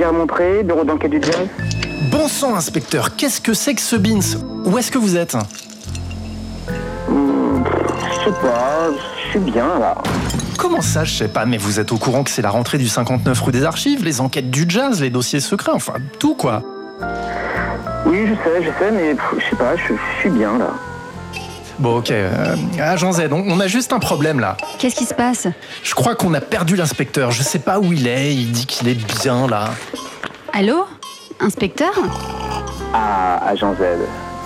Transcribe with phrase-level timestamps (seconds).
[0.00, 1.46] Gare-Montré, bureau d'enquête du jazz.
[2.10, 4.20] Bon sang, inspecteur, qu'est-ce que c'est que ce Beans
[4.64, 5.34] Où est-ce que vous êtes?
[7.06, 7.62] Hmm,
[8.08, 8.88] Je sais pas,
[9.26, 9.98] je suis bien là.
[10.56, 12.88] Comment ça, je sais pas, mais vous êtes au courant que c'est la rentrée du
[12.88, 16.62] 59 rue des Archives, les enquêtes du jazz, les dossiers secrets, enfin tout quoi.
[18.06, 20.70] Oui, je sais, je sais, mais je sais pas, je, je suis bien là.
[21.80, 24.58] Bon, ok, euh, agent Z, on, on a juste un problème là.
[24.78, 25.46] Qu'est-ce qui se passe?
[25.82, 28.86] Je crois qu'on a perdu l'inspecteur, je sais pas où il est, il dit qu'il
[28.88, 29.70] est bien là.
[30.52, 30.84] Allô?
[31.40, 31.92] Inspecteur?
[32.92, 33.78] Ah, agent Z.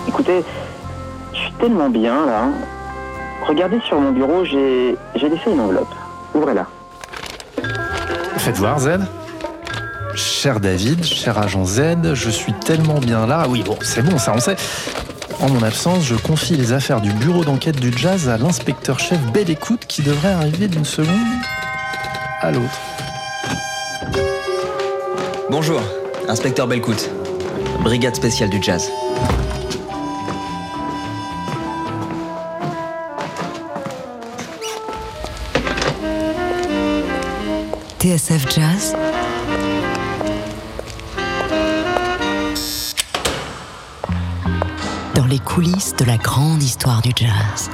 [0.07, 0.45] Écoutez,
[1.33, 2.47] je suis tellement bien là.
[3.45, 5.93] Regardez sur mon bureau, j'ai j'ai laissé une enveloppe.
[6.33, 6.65] Ouvrez-la.
[8.37, 8.99] Faites voir Z.
[10.15, 13.45] Cher David, cher agent Z, je suis tellement bien là.
[13.49, 14.55] Oui, bon, c'est bon, ça on sait.
[15.41, 19.49] En mon absence, je confie les affaires du bureau d'enquête du jazz à l'inspecteur-chef Belle
[19.49, 21.15] Écoute qui devrait arriver d'une seconde
[22.41, 22.79] à l'autre.
[25.49, 25.81] Bonjour,
[26.27, 27.09] inspecteur Belcout,
[27.81, 28.89] brigade spéciale du jazz.
[37.99, 38.95] TSF Jazz
[45.27, 47.69] Les coulisses de la grande histoire du jazz.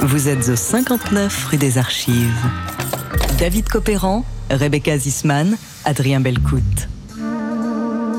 [0.00, 2.28] Vous êtes au 59 rue des Archives.
[3.38, 6.62] David Copéran, Rebecca Zisman, Adrien Belcout.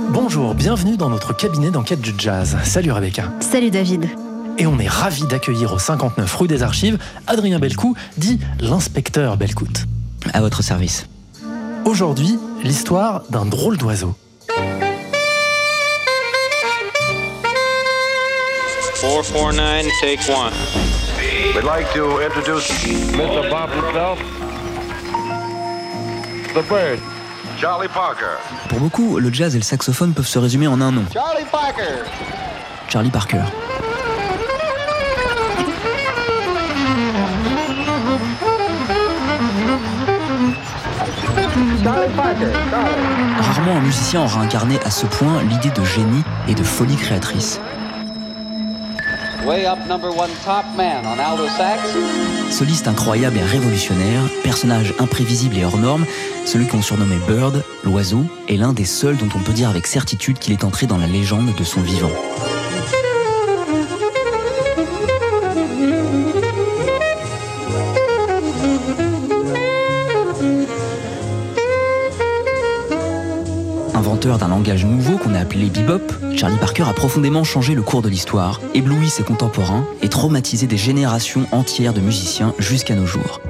[0.09, 2.57] Bonjour, bienvenue dans notre cabinet d'enquête du jazz.
[2.63, 3.25] Salut Rebecca.
[3.41, 4.09] Salut David.
[4.57, 9.85] Et on est ravis d'accueillir au 59 rue des Archives Adrien Belcou, dit l'inspecteur Belcout.
[10.31, 11.05] À votre service.
[11.85, 14.15] Aujourd'hui, l'histoire d'un drôle d'oiseau.
[18.95, 20.53] Four four nine, take one.
[21.53, 22.69] We'd like to introduce
[23.11, 23.49] Mr.
[23.49, 24.19] Bob himself.
[26.53, 26.99] The Bird.
[27.59, 28.37] Charlie Parker.
[28.69, 31.03] Pour beaucoup, le jazz et le saxophone peuvent se résumer en un nom.
[31.13, 32.03] Charlie Parker.
[32.89, 33.43] Charlie Parker.
[41.85, 47.59] Rarement un musicien aura incarné à ce point l'idée de génie et de folie créatrice.
[49.45, 51.81] Way up number one top man on alto sax.
[52.49, 56.05] Soliste incroyable et révolutionnaire, personnage imprévisible et hors norme,
[56.45, 60.39] celui qu'on surnommait Bird, l'oiseau, est l'un des seuls dont on peut dire avec certitude
[60.39, 62.11] qu'il est entré dans la légende de son vivant.
[74.23, 78.07] D'un langage nouveau qu'on a appelé bebop, Charlie Parker a profondément changé le cours de
[78.07, 83.41] l'histoire, ébloui ses contemporains et traumatisé des générations entières de musiciens jusqu'à nos jours.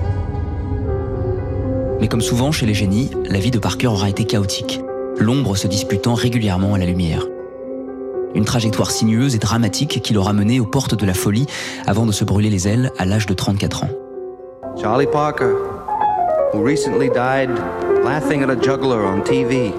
[2.02, 4.82] Mais comme souvent chez les génies, la vie de Parker aura été chaotique,
[5.20, 7.28] l'ombre se disputant régulièrement à la lumière.
[8.34, 11.46] Une trajectoire sinueuse et dramatique qui l'aura mené aux portes de la folie
[11.86, 13.90] avant de se brûler les ailes à l'âge de 34 ans.
[14.82, 15.54] Charlie Parker,
[16.52, 17.52] who recently died
[18.04, 19.72] laughing at a juggler on TV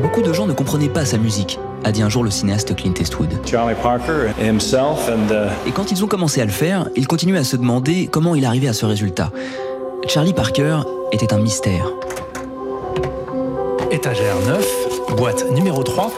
[0.00, 2.94] Beaucoup de gens ne comprenaient pas sa musique, a dit un jour le cinéaste Clint
[2.98, 3.28] Eastwood.
[3.44, 7.38] Charlie Parker himself and uh, Et quand ils ont commencé à le faire, ils continuaient
[7.38, 9.30] à se demander comment il arrivait à ce résultat.
[10.08, 10.78] Charlie Parker
[11.12, 11.84] était un mystère.
[13.90, 16.10] Étagère 9, boîte numéro 3,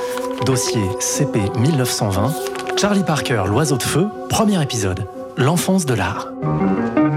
[0.47, 2.33] dossier CP 1920,
[2.77, 6.28] Charlie Parker, l'oiseau de feu, premier épisode, l'enfance de l'art.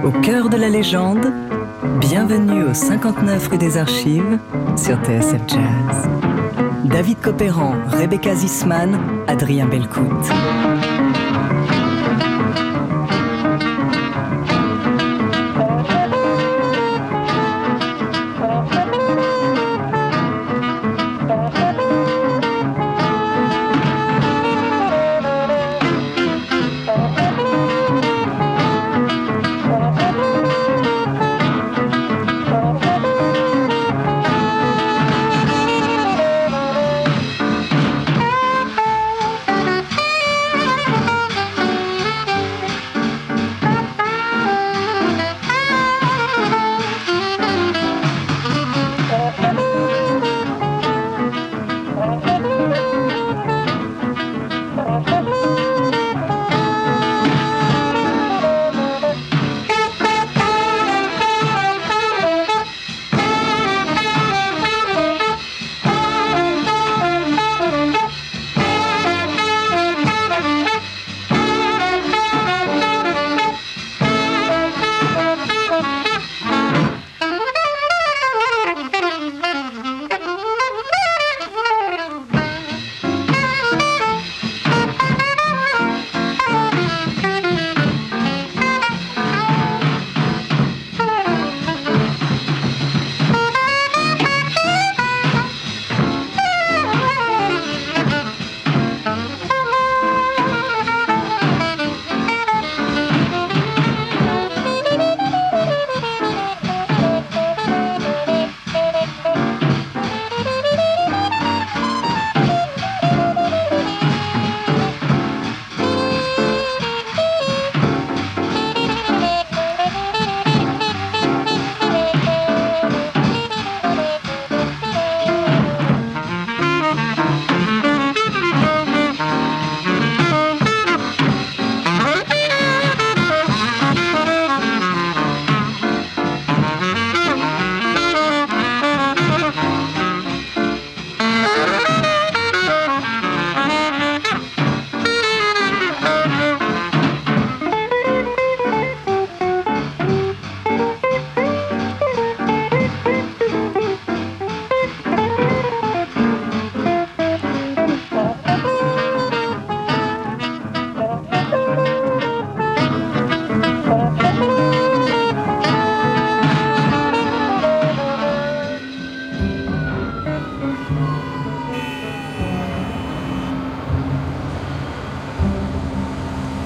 [0.04, 1.32] Au cœur de la légende,
[1.84, 4.40] bienvenue au 59 rue des Archives
[4.76, 6.10] sur TSF Jazz.
[6.86, 8.98] David Copéran, Rebecca Zisman,
[9.28, 10.30] Adrien Belcout.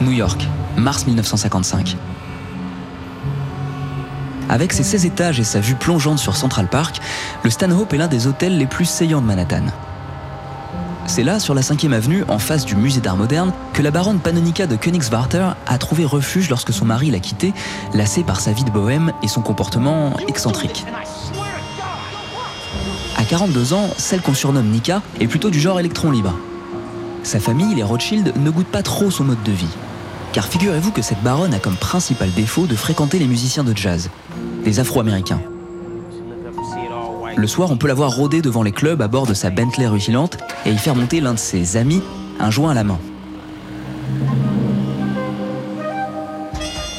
[0.02, 1.96] New York, mars 1955.
[4.50, 7.00] Avec ses 16 étages et sa vue plongeante sur Central Park,
[7.44, 9.66] le Stanhope est l'un des hôtels les plus saillants de Manhattan.
[11.06, 14.20] C'est là, sur la 5e avenue, en face du musée d'art moderne, que la baronne
[14.20, 17.54] Panonica de Königswarter a trouvé refuge lorsque son mari l'a quittée,
[17.94, 20.86] lassée par sa vie de bohème et son comportement excentrique.
[23.18, 26.34] À 42 ans, celle qu'on surnomme Nika est plutôt du genre électron libre.
[27.24, 29.68] Sa famille, les Rothschild, ne goûtent pas trop son mode de vie.
[30.34, 34.10] Car figurez-vous que cette baronne a comme principal défaut de fréquenter les musiciens de jazz,
[34.64, 35.42] les Afro-Américains.
[37.36, 39.88] Le soir, on peut la voir rôder devant les clubs à bord de sa Bentley
[39.88, 42.02] rutilante et y faire monter l'un de ses amis,
[42.40, 43.00] un joint à la main.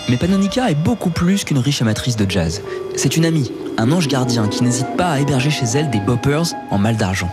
[0.09, 2.61] Mais Panonica est beaucoup plus qu'une riche amatrice de jazz.
[2.97, 6.53] C'est une amie, un ange gardien qui n'hésite pas à héberger chez elle des boppers
[6.71, 7.31] en mal d'argent.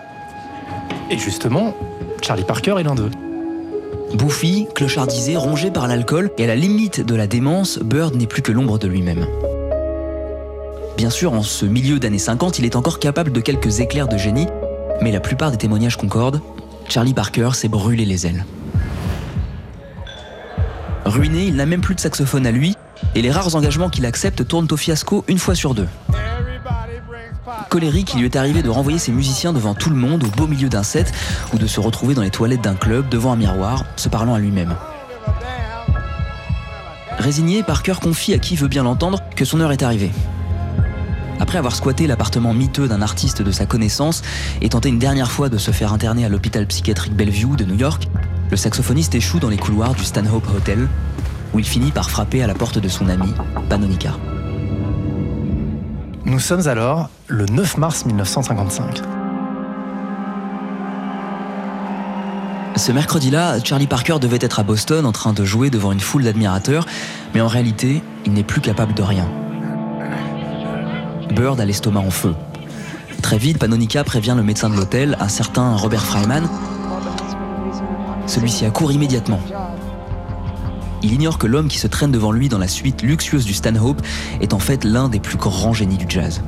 [1.09, 1.73] Et justement,
[2.21, 3.11] Charlie Parker est l'un d'eux.
[4.13, 8.41] Bouffi, clochardisé, rongé par l'alcool et à la limite de la démence, Bird n'est plus
[8.41, 9.27] que l'ombre de lui-même.
[10.97, 14.17] Bien sûr, en ce milieu d'années 50, il est encore capable de quelques éclairs de
[14.17, 14.47] génie,
[15.01, 16.41] mais la plupart des témoignages concordent.
[16.89, 18.45] Charlie Parker s'est brûlé les ailes.
[21.05, 22.75] Ruiné, il n'a même plus de saxophone à lui,
[23.15, 25.87] et les rares engagements qu'il accepte tournent au fiasco une fois sur deux.
[27.69, 30.47] Colérique, il lui est arrivé de renvoyer ses musiciens devant tout le monde au beau
[30.47, 31.13] milieu d'un set
[31.53, 34.39] ou de se retrouver dans les toilettes d'un club devant un miroir, se parlant à
[34.39, 34.75] lui-même.
[37.19, 40.11] Résigné, Parker confie à qui veut bien l'entendre que son heure est arrivée.
[41.39, 44.23] Après avoir squatté l'appartement miteux d'un artiste de sa connaissance
[44.61, 47.75] et tenté une dernière fois de se faire interner à l'hôpital psychiatrique Bellevue de New
[47.75, 48.07] York,
[48.49, 50.87] le saxophoniste échoue dans les couloirs du Stanhope Hotel,
[51.53, 53.31] où il finit par frapper à la porte de son ami,
[53.69, 54.15] Panonica.
[56.25, 59.01] Nous sommes alors le 9 mars 1955.
[62.75, 66.23] Ce mercredi-là, Charlie Parker devait être à Boston en train de jouer devant une foule
[66.23, 66.85] d'admirateurs,
[67.33, 69.27] mais en réalité, il n'est plus capable de rien.
[71.31, 72.35] Bird a l'estomac en feu.
[73.21, 76.49] Très vite, Panonica prévient le médecin de l'hôtel, un certain Robert Fryman.
[78.27, 79.39] Celui-ci accourt immédiatement.
[81.01, 84.01] Il ignore que l'homme qui se traîne devant lui dans la suite luxueuse du Stanhope
[84.41, 86.41] est en fait l'un des plus grands génies du jazz.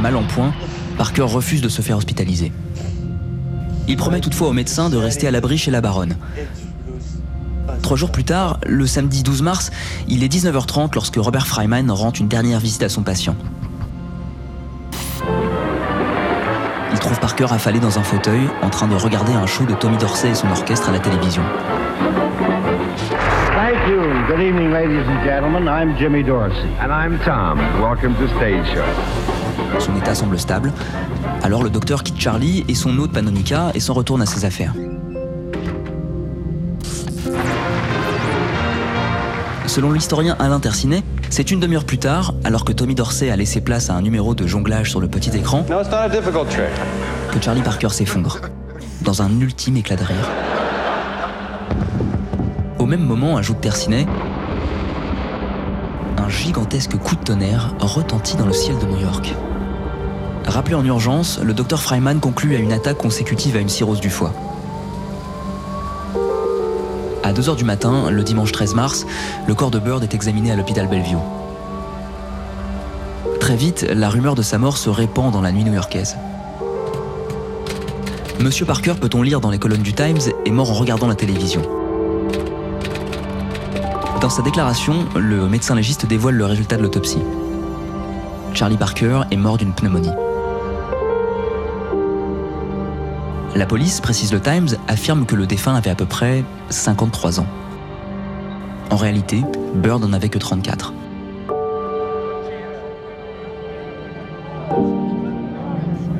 [0.00, 0.54] Mal en point,
[0.96, 2.52] Parker refuse de se faire hospitaliser.
[3.88, 6.16] Il promet toutefois au médecin de rester à l'abri chez la baronne.
[7.82, 9.70] Trois jours plus tard, le samedi 12 mars,
[10.08, 13.36] il est 19h30 lorsque Robert Fryman rend une dernière visite à son patient.
[17.10, 19.96] Il trouve Parker affalé dans un fauteuil, en train de regarder un show de Tommy
[19.96, 21.42] Dorsey et son orchestre à la télévision.
[23.56, 24.00] Thank you.
[24.28, 25.64] Good evening, ladies and gentlemen.
[25.64, 26.68] I'm Jimmy Dorsey.
[26.80, 27.58] And I'm Tom.
[27.82, 29.80] Welcome to Stage Show.
[29.80, 30.72] Son état semble stable.
[31.42, 34.72] Alors le docteur quitte Charlie et son hôte Panonica et s'en retourne à ses affaires.
[39.70, 43.60] Selon l'historien Alain Tercinet, c'est une demi-heure plus tard, alors que Tommy Dorsey a laissé
[43.60, 45.64] place à un numéro de jonglage sur le petit écran,
[47.30, 48.40] que Charlie Parker s'effondre,
[49.02, 50.28] dans un ultime éclat de rire.
[52.80, 54.08] Au même moment, ajoute Tercinet,
[56.18, 59.32] un gigantesque coup de tonnerre retentit dans le ciel de New York.
[60.48, 64.10] Rappelé en urgence, le docteur Fryman conclut à une attaque consécutive à une cirrhose du
[64.10, 64.34] foie.
[67.22, 69.06] À 2h du matin, le dimanche 13 mars,
[69.46, 71.18] le corps de Bird est examiné à l'hôpital Bellevue.
[73.40, 76.16] Très vite, la rumeur de sa mort se répand dans la nuit new-yorkaise.
[78.40, 81.60] Monsieur Parker, peut-on lire dans les colonnes du Times, est mort en regardant la télévision.
[84.22, 87.22] Dans sa déclaration, le médecin légiste dévoile le résultat de l'autopsie.
[88.54, 90.10] Charlie Parker est mort d'une pneumonie.
[93.56, 97.46] La police, précise le Times, affirme que le défunt avait à peu près 53 ans.
[98.90, 99.42] En réalité,
[99.74, 100.94] Bird n'en avait que 34.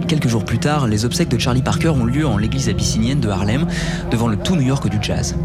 [0.09, 3.29] Quelques jours plus tard, les obsèques de Charlie Parker ont lieu en l'église abyssinienne de
[3.29, 3.69] Harlem,
[4.11, 5.37] devant le tout New York du jazz.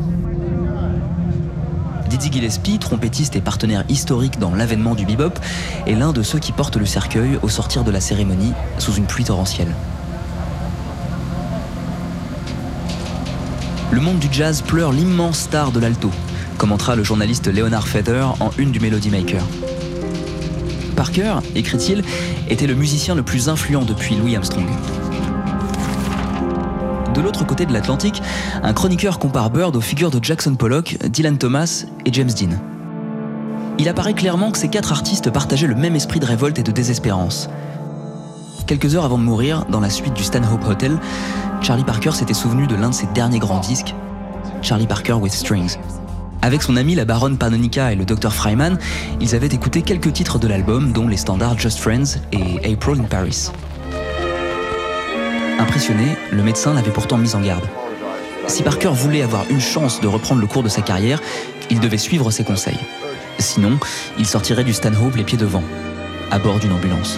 [2.10, 5.40] Dizzy Gillespie, trompettiste et partenaire historique dans l'avènement du bebop,
[5.86, 9.06] est l'un de ceux qui portent le cercueil au sortir de la cérémonie sous une
[9.06, 9.72] pluie torrentielle.
[13.96, 16.12] Le monde du jazz pleure l'immense star de l'alto,
[16.58, 19.42] commentera le journaliste Leonard Feather en une du Melody Maker.
[20.98, 22.04] Parker, écrit-il,
[22.50, 24.66] était le musicien le plus influent depuis Louis Armstrong.
[27.14, 28.22] De l'autre côté de l'Atlantique,
[28.64, 32.58] un chroniqueur compare Bird aux figures de Jackson Pollock, Dylan Thomas et James Dean.
[33.80, 36.72] Il apparaît clairement que ces quatre artistes partageaient le même esprit de révolte et de
[36.74, 37.50] désespérance.
[38.68, 41.00] Quelques heures avant de mourir, dans la suite du Stanhope Hotel,
[41.66, 43.96] Charlie Parker s'était souvenu de l'un de ses derniers grands disques,
[44.62, 45.80] Charlie Parker with Strings.
[46.44, 48.78] Avec son ami la baronne Panonica et le Dr Fryman,
[49.20, 53.06] ils avaient écouté quelques titres de l'album, dont les standards Just Friends et April in
[53.06, 53.50] Paris.
[55.58, 57.68] Impressionné, le médecin l'avait pourtant mis en garde.
[58.46, 61.20] Si Parker voulait avoir une chance de reprendre le cours de sa carrière,
[61.72, 62.78] il devait suivre ses conseils.
[63.40, 63.80] Sinon,
[64.20, 65.64] il sortirait du Stanhope les pieds devant,
[66.30, 67.18] à bord d'une ambulance.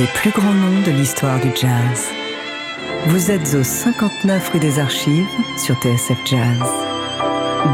[0.00, 2.08] Des plus grands noms de l'histoire du jazz.
[3.08, 5.26] Vous êtes au 59 rue des Archives
[5.58, 6.62] sur TSF Jazz.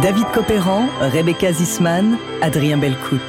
[0.03, 3.21] David Copéran, Rebecca Zisman, Adrien Belcout.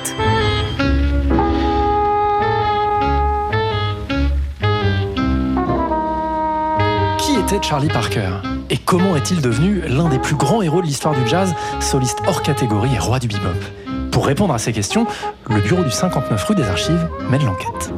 [7.20, 8.32] Qui était Charlie Parker
[8.72, 12.42] Et comment est-il devenu l'un des plus grands héros de l'histoire du jazz, soliste hors
[12.42, 14.10] catégorie et roi du bebop?
[14.12, 15.06] Pour répondre à ces questions,
[15.48, 17.94] le bureau du 59 rue des Archives mène l'enquête.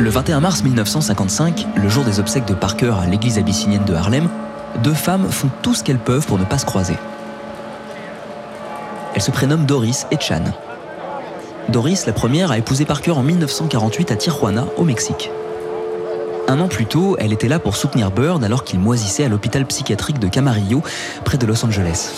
[0.00, 4.30] Le 21 mars 1955, le jour des obsèques de Parker à l'église abyssinienne de Harlem,
[4.82, 6.94] deux femmes font tout ce qu'elles peuvent pour ne pas se croiser.
[9.14, 10.44] Elles se prénomment Doris et Chan.
[11.68, 15.30] Doris, la première, a épousé Parker en 1948 à Tijuana, au Mexique.
[16.48, 19.66] Un an plus tôt, elle était là pour soutenir Bird alors qu'il moisissait à l'hôpital
[19.66, 20.82] psychiatrique de Camarillo,
[21.26, 22.10] près de Los Angeles.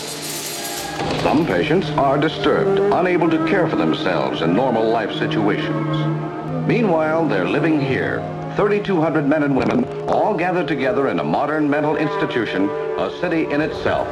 [1.21, 6.42] Some patients are disturbed, unable to care for themselves in normal life situations.
[6.67, 8.21] Meanwhile, they're living here,
[8.55, 13.59] 3,200 men and women, all gathered together in a modern mental institution, a city in
[13.59, 14.07] itself.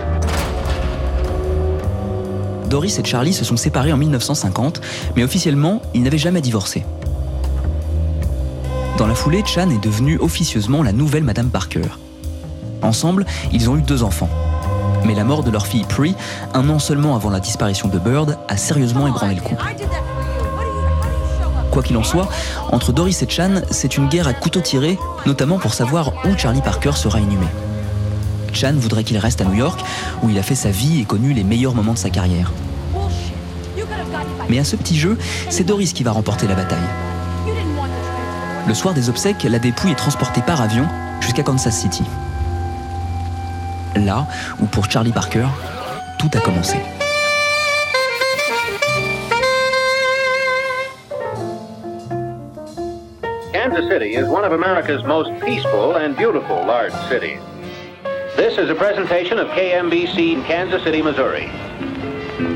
[2.67, 4.81] Doris et Charlie se sont séparés en 1950,
[5.15, 6.84] mais officiellement, ils n'avaient jamais divorcé.
[8.98, 11.88] Dans la foulée, Chan est devenue officieusement la nouvelle Madame Parker.
[12.81, 14.29] Ensemble, ils ont eu deux enfants.
[15.05, 16.15] Mais la mort de leur fille Pri,
[16.53, 19.63] un an seulement avant la disparition de Bird, a sérieusement ébranlé le couple.
[21.71, 22.27] Quoi qu'il en soit,
[22.71, 26.61] entre Doris et Chan, c'est une guerre à couteau tiré, notamment pour savoir où Charlie
[26.61, 27.47] Parker sera inhumé.
[28.53, 29.79] Chan voudrait qu'il reste à New York,
[30.21, 32.51] où il a fait sa vie et connu les meilleurs moments de sa carrière.
[34.50, 35.17] Mais à ce petit jeu,
[35.50, 36.77] c'est Doris qui va remporter la bataille.
[38.67, 40.85] Le soir des obsèques, la dépouille est transportée par avion
[41.22, 42.03] jusqu'à Kansas City.
[43.96, 44.27] Là
[44.59, 45.48] où pour Charlie Parker,
[46.19, 46.77] tout a commencé.
[53.72, 57.40] Kansas City is one of America's most peaceful and beautiful large cities.
[58.36, 61.48] This is a presentation of KMBC in Kansas City, Missouri.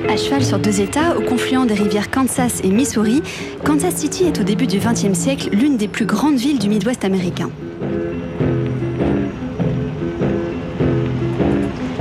[0.09, 3.21] À cheval sur deux États, au confluent des rivières Kansas et Missouri,
[3.63, 7.05] Kansas City est au début du XXe siècle l'une des plus grandes villes du Midwest
[7.05, 7.49] américain.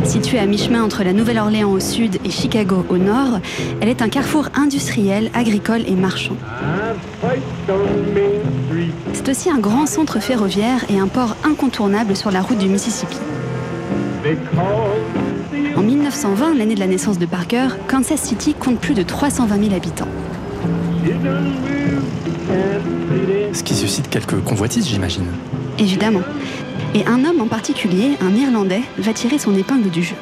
[0.03, 3.39] Située à mi-chemin entre la Nouvelle-Orléans au sud et Chicago au nord,
[3.81, 6.37] elle est un carrefour industriel, agricole et marchand.
[9.25, 13.17] C'est aussi un grand centre ferroviaire et un port incontournable sur la route du Mississippi.
[15.75, 19.75] En 1920, l'année de la naissance de Parker, Kansas City compte plus de 320 000
[19.75, 20.09] habitants.
[23.55, 25.29] Ce qui suscite quelques convoitises, j'imagine.
[25.79, 26.23] Évidemment.
[26.95, 30.17] Et un homme en particulier, un Irlandais, va tirer son épingle du jeu.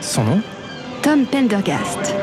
[0.00, 0.40] Son nom?
[1.02, 2.16] Tom Pendergast.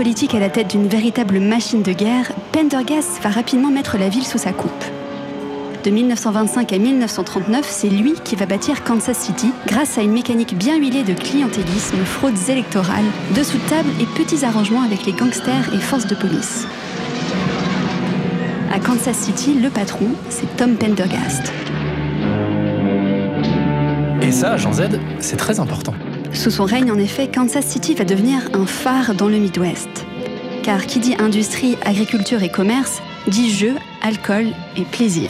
[0.00, 4.24] Politique à la tête d'une véritable machine de guerre, Pendergast va rapidement mettre la ville
[4.24, 4.84] sous sa coupe.
[5.84, 10.56] De 1925 à 1939, c'est lui qui va bâtir Kansas City grâce à une mécanique
[10.56, 13.04] bien huilée de clientélisme, fraudes électorales,
[13.36, 16.66] dessous de table et petits arrangements avec les gangsters et forces de police.
[18.72, 21.52] À Kansas City, le patron, c'est Tom Pendergast.
[24.22, 25.92] Et ça, Jean Z, c'est très important.
[26.40, 30.06] Sous son règne, en effet, Kansas City va devenir un phare dans le Midwest.
[30.62, 35.28] Car qui dit industrie, agriculture et commerce, dit jeu, alcool et plaisir.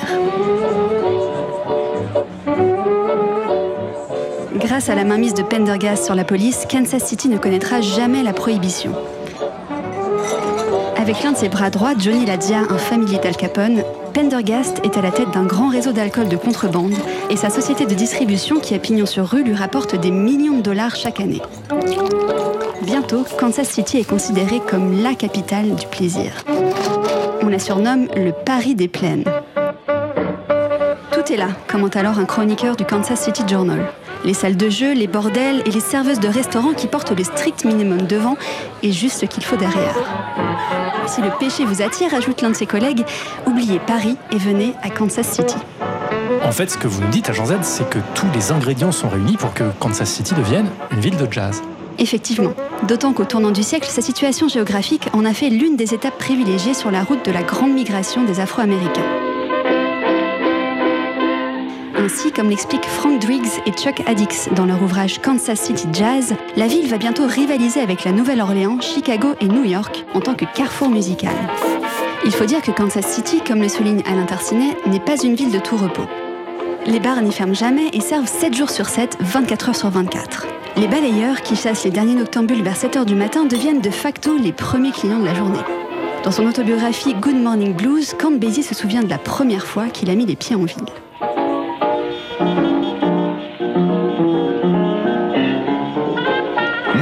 [4.54, 8.32] Grâce à la mainmise de Pendergast sur la police, Kansas City ne connaîtra jamais la
[8.32, 8.92] prohibition.
[10.96, 15.02] Avec l'un de ses bras droits, Johnny Ladia, un familier d'Al Capone, Pendergast est à
[15.02, 16.94] la tête d'un grand réseau d'alcool de contrebande
[17.30, 20.62] et sa société de distribution qui a pignon sur rue lui rapporte des millions de
[20.62, 21.40] dollars chaque année.
[22.82, 26.44] Bientôt, Kansas City est considérée comme la capitale du plaisir.
[27.42, 29.24] On la surnomme le Paris des plaines.
[31.12, 33.92] Tout est là, commente alors un chroniqueur du Kansas City Journal.
[34.24, 37.64] Les salles de jeu, les bordels et les serveuses de restaurants qui portent le strict
[37.64, 38.36] minimum devant
[38.82, 39.96] et juste ce qu'il faut derrière.
[41.06, 43.04] Si le péché vous attire, ajoute l'un de ses collègues,
[43.46, 45.56] oubliez Paris et venez à Kansas City.
[46.44, 49.08] En fait, ce que vous me dites, Agent Z, c'est que tous les ingrédients sont
[49.08, 51.62] réunis pour que Kansas City devienne une ville de jazz.
[51.98, 52.52] Effectivement.
[52.88, 56.74] D'autant qu'au tournant du siècle, sa situation géographique en a fait l'une des étapes privilégiées
[56.74, 59.19] sur la route de la grande migration des Afro-Américains.
[62.00, 66.66] Ainsi, comme l'expliquent Frank Driggs et Chuck Addix dans leur ouvrage Kansas City Jazz, la
[66.66, 70.88] ville va bientôt rivaliser avec la Nouvelle-Orléans, Chicago et New York en tant que carrefour
[70.88, 71.34] musical.
[72.24, 75.52] Il faut dire que Kansas City, comme le souligne Alain Tarcinet, n'est pas une ville
[75.52, 76.06] de tout repos.
[76.86, 80.46] Les bars n'y ferment jamais et servent 7 jours sur 7, 24 heures sur 24.
[80.78, 84.38] Les balayeurs qui chassent les derniers noctambules vers 7 heures du matin deviennent de facto
[84.38, 85.60] les premiers clients de la journée.
[86.24, 90.08] Dans son autobiographie Good Morning Blues, Count Basie se souvient de la première fois qu'il
[90.08, 90.86] a mis les pieds en ville.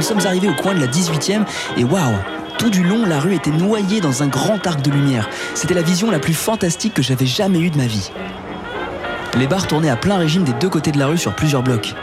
[0.09, 1.43] Sommes arrivés au coin de la 18e
[1.77, 2.15] et waouh
[2.57, 5.29] tout du long, la rue était noyée dans un grand arc de lumière.
[5.53, 8.11] C'était la vision la plus fantastique que j'avais jamais eue de ma vie.
[9.37, 11.95] Les bars tournaient à plein régime des deux côtés de la rue sur plusieurs blocs.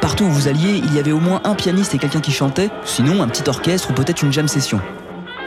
[0.00, 2.70] Partout où vous alliez, il y avait au moins un pianiste et quelqu'un qui chantait,
[2.84, 4.80] sinon un petit orchestre ou peut-être une jam session.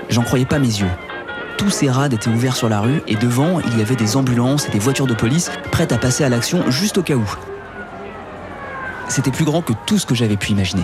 [0.09, 0.91] J'en croyais pas mes yeux.
[1.57, 4.67] Tous ces rades étaient ouverts sur la rue et devant, il y avait des ambulances
[4.67, 7.35] et des voitures de police prêtes à passer à l'action juste au cas où.
[9.07, 10.83] C'était plus grand que tout ce que j'avais pu imaginer.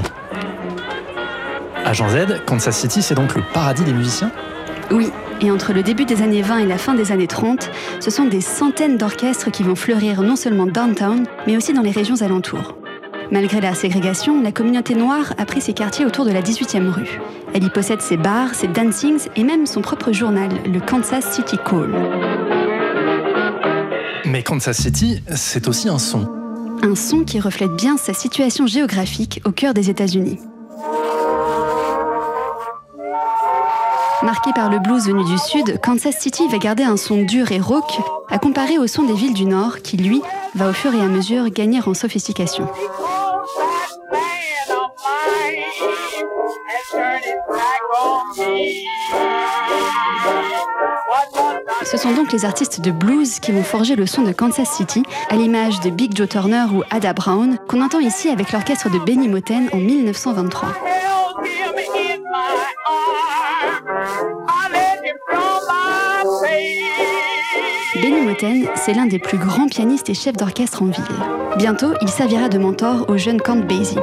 [1.92, 4.32] Agent Z, Kansas City, c'est donc le paradis des musiciens
[4.92, 5.10] Oui,
[5.42, 8.24] et entre le début des années 20 et la fin des années 30, ce sont
[8.24, 12.78] des centaines d'orchestres qui vont fleurir non seulement downtown, mais aussi dans les régions alentours.
[13.30, 17.20] Malgré la ségrégation, la communauté noire a pris ses quartiers autour de la 18e rue.
[17.54, 21.58] Elle y possède ses bars, ses dancings et même son propre journal, le Kansas City
[21.58, 21.94] Call.
[24.24, 26.32] Mais Kansas City, c'est aussi un son.
[26.84, 30.40] Un son qui reflète bien sa situation géographique au cœur des États-Unis.
[34.24, 37.60] Marqué par le blues venu du sud, Kansas City va garder un son dur et
[37.60, 40.22] rauque à comparer au son des villes du nord qui, lui,
[40.54, 42.68] va au fur et à mesure gagner en sophistication.
[51.84, 55.04] Ce sont donc les artistes de blues qui vont forger le son de Kansas City,
[55.30, 59.00] à l'image de Big Joe Turner ou Ada Brown, qu'on entend ici avec l'orchestre de
[59.00, 60.70] Benny Moten en 1923.
[67.96, 71.04] Benny Moten, c'est l'un des plus grands pianistes et chefs d'orchestre en ville.
[71.58, 73.98] Bientôt, il servira de mentor au jeune Count Basie.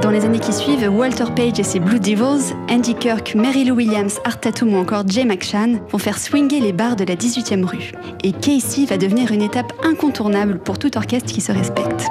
[0.00, 3.74] Dans les années qui suivent, Walter Page et ses Blue Devils, Andy Kirk, Mary Lou
[3.76, 7.64] Williams, Art Tatum ou encore Jay McShann vont faire swinger les bars de la 18e
[7.64, 7.92] rue.
[8.22, 12.06] Et Casey va devenir une étape incontournable pour tout orchestre qui se respecte.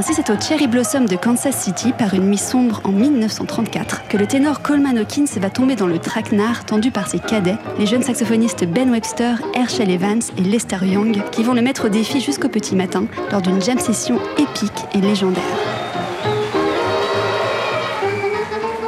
[0.00, 4.16] Ainsi, c'est au Cherry Blossom de Kansas City, par une nuit sombre en 1934, que
[4.16, 8.02] le ténor Coleman Hawkins va tomber dans le traquenard tendu par ses cadets, les jeunes
[8.02, 12.48] saxophonistes Ben Webster, Herschel Evans et Lester Young, qui vont le mettre au défi jusqu'au
[12.48, 15.44] petit matin lors d'une jam session épique et légendaire.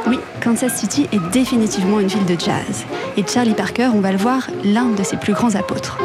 [0.07, 2.85] Oui, Kansas City est définitivement une ville de jazz.
[3.17, 5.99] Et Charlie Parker, on va le voir, l'un de ses plus grands apôtres.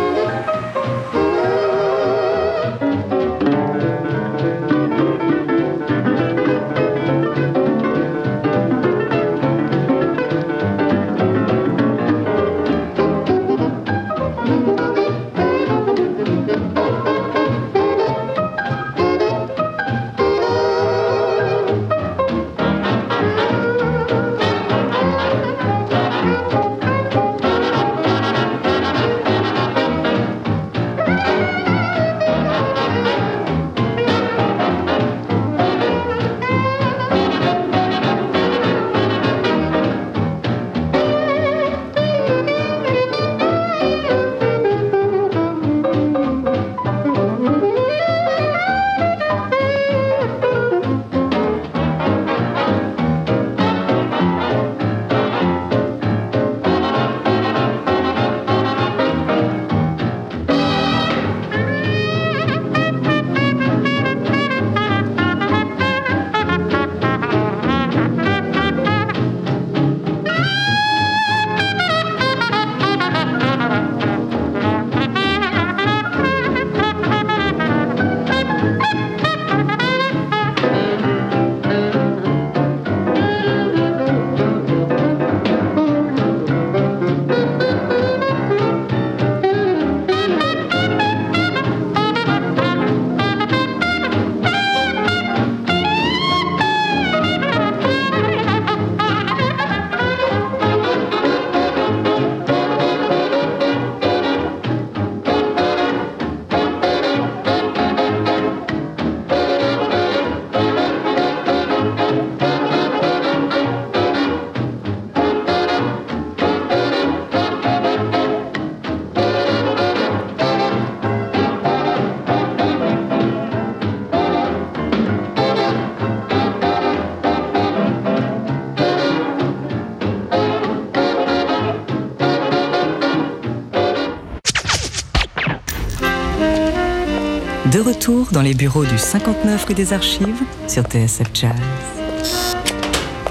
[138.49, 141.53] Les bureaux du 59 rue des Archives sur TSF Jazz.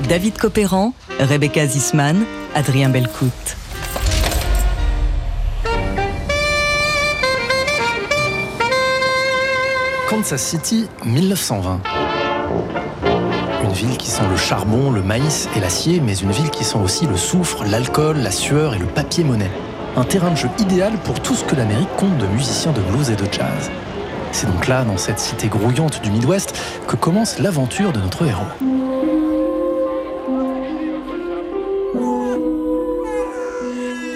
[0.08, 3.32] David Copéran, Rebecca Zisman, Adrien Belcout.
[10.08, 11.82] Kansas City, 1920.
[13.64, 16.78] Une ville qui sent le charbon, le maïs et l'acier, mais une ville qui sent
[16.78, 19.50] aussi le soufre, l'alcool, la sueur et le papier-monnaie.
[19.96, 23.10] Un terrain de jeu idéal pour tout ce que l'Amérique compte de musiciens de blues
[23.10, 23.72] et de jazz.
[24.40, 26.54] C'est donc là, dans cette cité grouillante du Midwest,
[26.88, 28.46] que commence l'aventure de notre héros.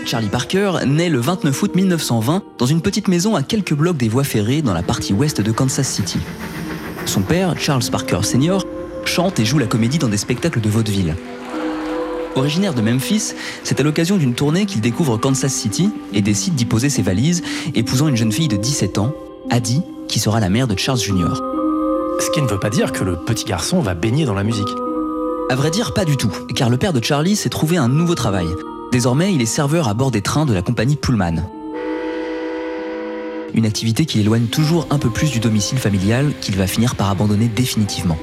[0.06, 4.10] Charlie Parker naît le 29 août 1920 dans une petite maison à quelques blocs des
[4.10, 6.20] voies ferrées dans la partie ouest de Kansas City.
[7.08, 8.64] Son père, Charles Parker Sr.,
[9.06, 11.16] chante et joue la comédie dans des spectacles de vaudeville.
[12.36, 16.66] Originaire de Memphis, c'est à l'occasion d'une tournée qu'il découvre Kansas City et décide d'y
[16.66, 17.42] poser ses valises,
[17.74, 19.16] épousant une jeune fille de 17 ans,
[19.50, 19.82] Addie,
[20.12, 21.42] qui sera la mère de Charles Jr.
[22.20, 24.68] Ce qui ne veut pas dire que le petit garçon va baigner dans la musique.
[25.50, 28.14] À vrai dire, pas du tout, car le père de Charlie s'est trouvé un nouveau
[28.14, 28.48] travail.
[28.92, 31.50] Désormais, il est serveur à bord des trains de la compagnie Pullman.
[33.54, 37.10] Une activité qui l'éloigne toujours un peu plus du domicile familial qu'il va finir par
[37.10, 38.18] abandonner définitivement.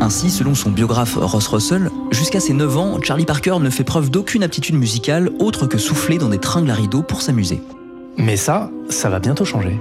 [0.00, 4.10] Ainsi, selon son biographe Ross Russell, jusqu'à ses 9 ans, Charlie Parker ne fait preuve
[4.10, 7.60] d'aucune aptitude musicale autre que souffler dans des tringles à rideaux pour s'amuser.
[8.16, 9.78] Mais ça, ça va bientôt changer.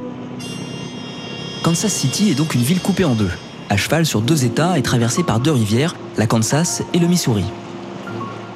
[1.63, 3.31] Kansas City est donc une ville coupée en deux,
[3.69, 7.45] à cheval sur deux États et traversée par deux rivières, la Kansas et le Missouri.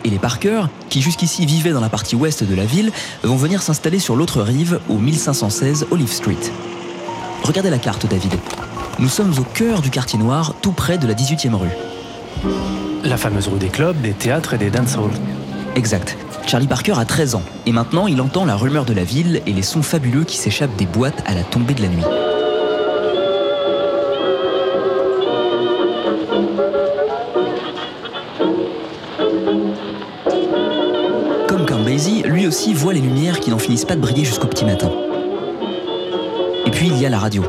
[0.04, 2.92] Et les Parker, qui jusqu'ici vivaient dans la partie ouest de la ville,
[3.24, 6.38] vont venir s'installer sur l'autre rive, au 1516 Olive Street.
[7.44, 8.34] Regardez la carte, David.
[9.00, 12.91] Nous sommes au cœur du quartier noir, tout près de la 18e rue.
[13.04, 15.10] La fameuse rue des clubs, des théâtres et des dance halls.
[15.76, 16.18] Exact.
[16.46, 19.54] Charlie Parker a 13 ans, et maintenant il entend la rumeur de la ville et
[19.54, 22.04] les sons fabuleux qui s'échappent des boîtes à la tombée de la nuit.
[31.48, 34.66] Comme Basie, lui aussi voit les lumières qui n'en finissent pas de briller jusqu'au petit
[34.66, 34.92] matin.
[36.66, 37.44] Et puis il y a la radio.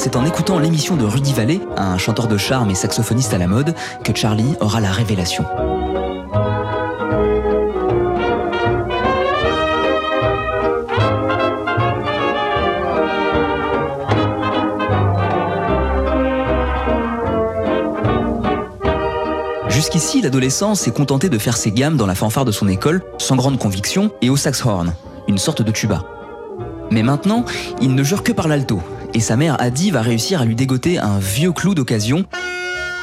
[0.00, 3.48] C'est en écoutant l'émission de Rudy Vallée, un chanteur de charme et saxophoniste à la
[3.48, 5.44] mode, que Charlie aura la révélation.
[19.68, 23.34] Jusqu'ici, l'adolescent s'est contenté de faire ses gammes dans la fanfare de son école, sans
[23.34, 24.94] grande conviction, et au saxhorn,
[25.26, 26.04] une sorte de tuba.
[26.92, 27.44] Mais maintenant,
[27.80, 28.80] il ne jure que par l'alto,
[29.14, 32.24] et sa mère Adi va réussir à lui dégoter un vieux clou d'occasion,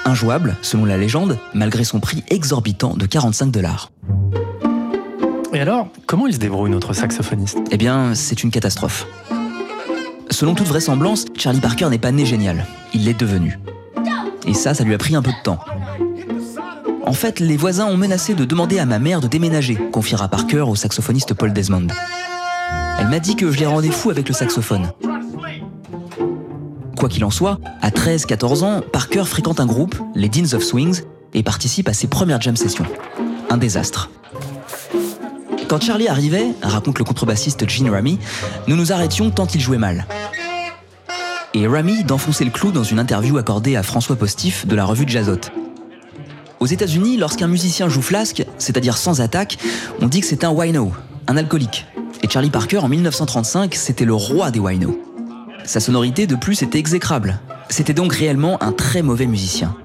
[0.06, 3.92] injouable selon la légende, malgré son prix exorbitant de 45 dollars.
[5.54, 7.58] Et alors, comment il se débrouille notre saxophoniste?
[7.72, 9.08] Eh bien, c'est une catastrophe.
[10.30, 13.60] Selon toute vraisemblance, Charlie Parker n'est pas né génial, il l'est devenu.
[14.48, 15.60] Et ça, ça lui a pris un peu de temps.
[17.06, 20.62] En fait, les voisins ont menacé de demander à ma mère de déménager, confiera Parker
[20.62, 21.88] au saxophoniste Paul Desmond.
[23.00, 24.92] Elle m'a dit que je les rendais fous avec le saxophone.
[26.98, 31.02] Quoi qu'il en soit, à 13-14 ans, Parker fréquente un groupe, les Deans of Swings,
[31.34, 32.86] et participe à ses premières jam sessions.
[33.50, 34.10] Un désastre.
[35.68, 38.20] Quand Charlie arrivait, raconte le contrebassiste Gene Ramy,
[38.68, 40.06] nous nous arrêtions tant il jouait mal.
[41.54, 45.06] Et Ramy d'enfoncer le clou dans une interview accordée à François Postif de la revue
[45.08, 45.40] Jazzot.
[46.60, 49.58] Aux États-Unis, lorsqu'un musicien joue flasque, c'est-à-dire sans attaque,
[50.02, 50.94] on dit que c'est un wino,
[51.28, 51.86] un alcoolique.
[52.24, 54.96] Et Charlie Parker, en 1935, c'était le roi des winos.
[55.66, 57.40] Sa sonorité, de plus, était exécrable.
[57.70, 59.76] C'était donc réellement un très mauvais musicien.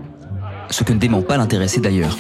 [0.71, 2.19] Ce que ne dément pas l'intéresser d'ailleurs.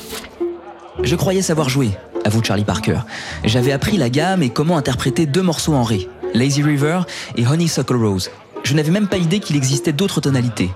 [1.03, 1.91] Je croyais savoir jouer,
[2.25, 3.01] avoue Charlie Parker.
[3.45, 7.03] J'avais appris la gamme et comment interpréter deux morceaux en ré, Lazy River
[7.37, 8.31] et Honeysuckle Rose.
[8.65, 10.71] Je n'avais même pas idée qu'il existait d'autres tonalités.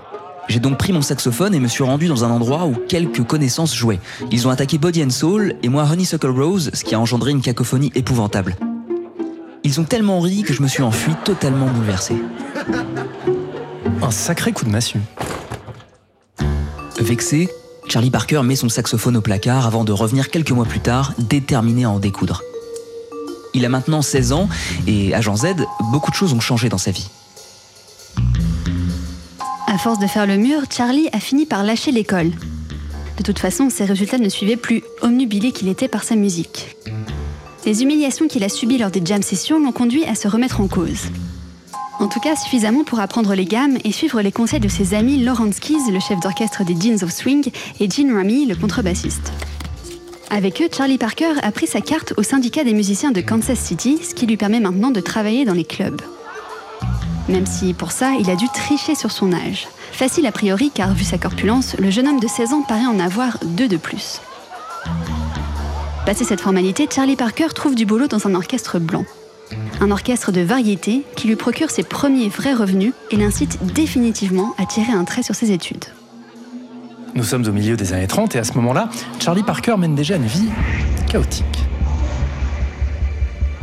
[0.47, 3.75] J'ai donc pris mon saxophone et me suis rendu dans un endroit où quelques connaissances
[3.75, 3.99] jouaient.
[4.31, 7.41] Ils ont attaqué Body and Soul et moi Honeysuckle Rose, ce qui a engendré une
[7.41, 8.55] cacophonie épouvantable.
[9.65, 12.13] Ils ont tellement ri que je me suis enfui totalement bouleversé.
[13.99, 14.99] Un sacré coup de massue.
[16.99, 17.49] Vexé,
[17.87, 21.85] Charlie Parker met son saxophone au placard avant de revenir quelques mois plus tard, déterminé
[21.85, 22.43] à en découdre.
[23.55, 24.49] Il a maintenant 16 ans
[24.85, 25.55] et, à Jean Z,
[25.91, 27.09] beaucoup de choses ont changé dans sa vie.
[29.65, 32.29] À force de faire le mur, Charlie a fini par lâcher l'école.
[33.17, 36.77] De toute façon, ses résultats ne suivaient plus, omnubilé qu'il était par sa musique.
[37.65, 40.67] Les humiliations qu'il a subies lors des jam sessions l'ont conduit à se remettre en
[40.67, 41.09] cause.
[41.99, 45.23] En tout cas, suffisamment pour apprendre les gammes et suivre les conseils de ses amis
[45.23, 47.49] Lawrence Keys, le chef d'orchestre des Deans of Swing,
[47.79, 49.31] et Gene Ramy, le contrebassiste.
[50.29, 53.97] Avec eux, Charlie Parker a pris sa carte au syndicat des musiciens de Kansas City,
[54.03, 56.01] ce qui lui permet maintenant de travailler dans les clubs.
[57.29, 59.67] Même si, pour ça, il a dû tricher sur son âge.
[59.91, 62.99] Facile a priori, car vu sa corpulence, le jeune homme de 16 ans paraît en
[62.99, 64.19] avoir deux de plus.
[66.05, 69.05] Passé cette formalité, Charlie Parker trouve du boulot dans un orchestre blanc.
[69.81, 74.67] Un orchestre de variété qui lui procure ses premiers vrais revenus et l'incite définitivement à
[74.67, 75.85] tirer un trait sur ses études.
[77.15, 78.87] Nous sommes au milieu des années 30 et à ce moment-là,
[79.19, 80.49] Charlie Parker mène déjà une vie
[81.07, 81.45] chaotique.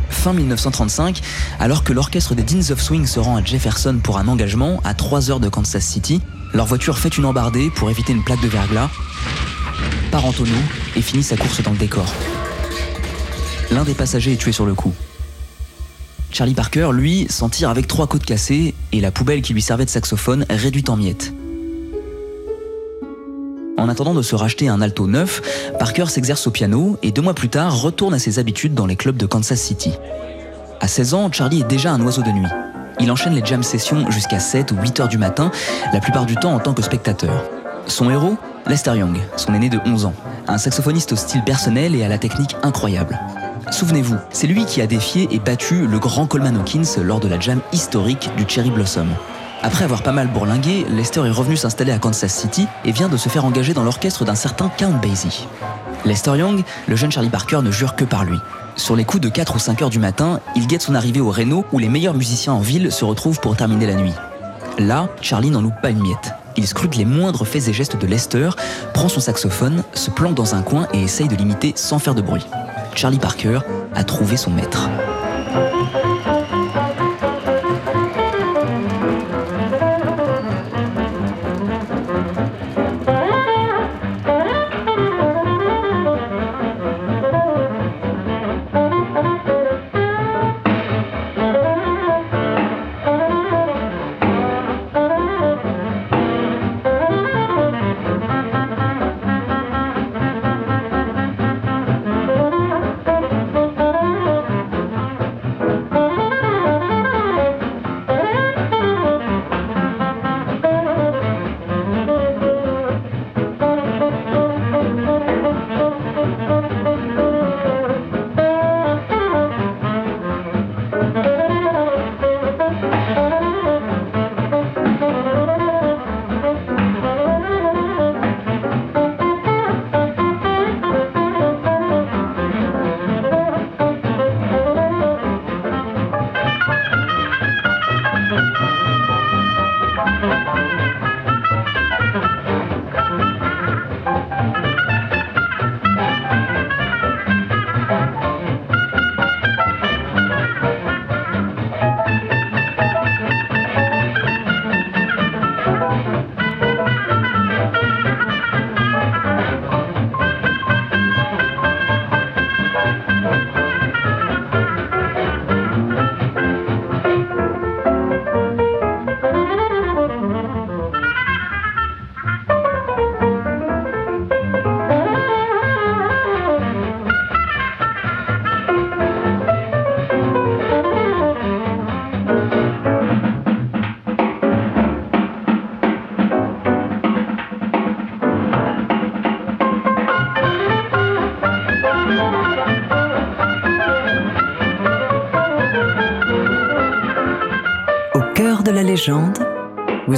[0.09, 1.21] Fin 1935,
[1.61, 4.93] alors que l'orchestre des Deans of Swing se rend à Jefferson pour un engagement à
[4.93, 6.21] 3 heures de Kansas City,
[6.53, 8.89] leur voiture fait une embardée pour éviter une plaque de verglas,
[10.11, 10.51] part en tonneau
[10.95, 12.05] et finit sa course dans le décor.
[13.71, 14.93] L'un des passagers est tué sur le coup.
[16.31, 19.85] Charlie Parker, lui, s'en tire avec trois côtes cassées et la poubelle qui lui servait
[19.85, 21.33] de saxophone réduite en miettes.
[23.77, 25.41] En attendant de se racheter un alto neuf,
[25.77, 28.95] Parker s'exerce au piano et deux mois plus tard retourne à ses habitudes dans les
[28.95, 29.91] clubs de Kansas City.
[30.79, 32.47] À 16 ans, Charlie est déjà un oiseau de nuit.
[32.99, 35.51] Il enchaîne les jam sessions jusqu'à 7 ou 8 heures du matin,
[35.91, 37.43] la plupart du temps en tant que spectateur.
[37.87, 40.13] Son héros Lester Young, son aîné de 11 ans,
[40.47, 43.19] un saxophoniste au style personnel et à la technique incroyable.
[43.71, 47.39] Souvenez-vous, c'est lui qui a défié et battu le grand Coleman Hawkins lors de la
[47.39, 49.07] jam historique du Cherry Blossom.
[49.61, 53.17] Après avoir pas mal bourlingué, Lester est revenu s'installer à Kansas City et vient de
[53.17, 55.47] se faire engager dans l'orchestre d'un certain Count Basie.
[56.05, 58.37] Lester Young, le jeune Charlie Parker ne jure que par lui.
[58.75, 61.31] Sur les coups de 4 ou 5 heures du matin, il guette son arrivée au
[61.31, 64.13] Reno où les meilleurs musiciens en ville se retrouvent pour terminer la nuit.
[64.79, 66.33] Là, Charlie n'en loupe pas une miette.
[66.57, 68.49] Il scrute les moindres faits et gestes de Lester,
[68.93, 72.21] prend son saxophone, se plante dans un coin et essaye de l'imiter sans faire de
[72.21, 72.45] bruit.
[72.95, 73.59] Charlie Parker
[73.93, 74.89] a trouvé son maître.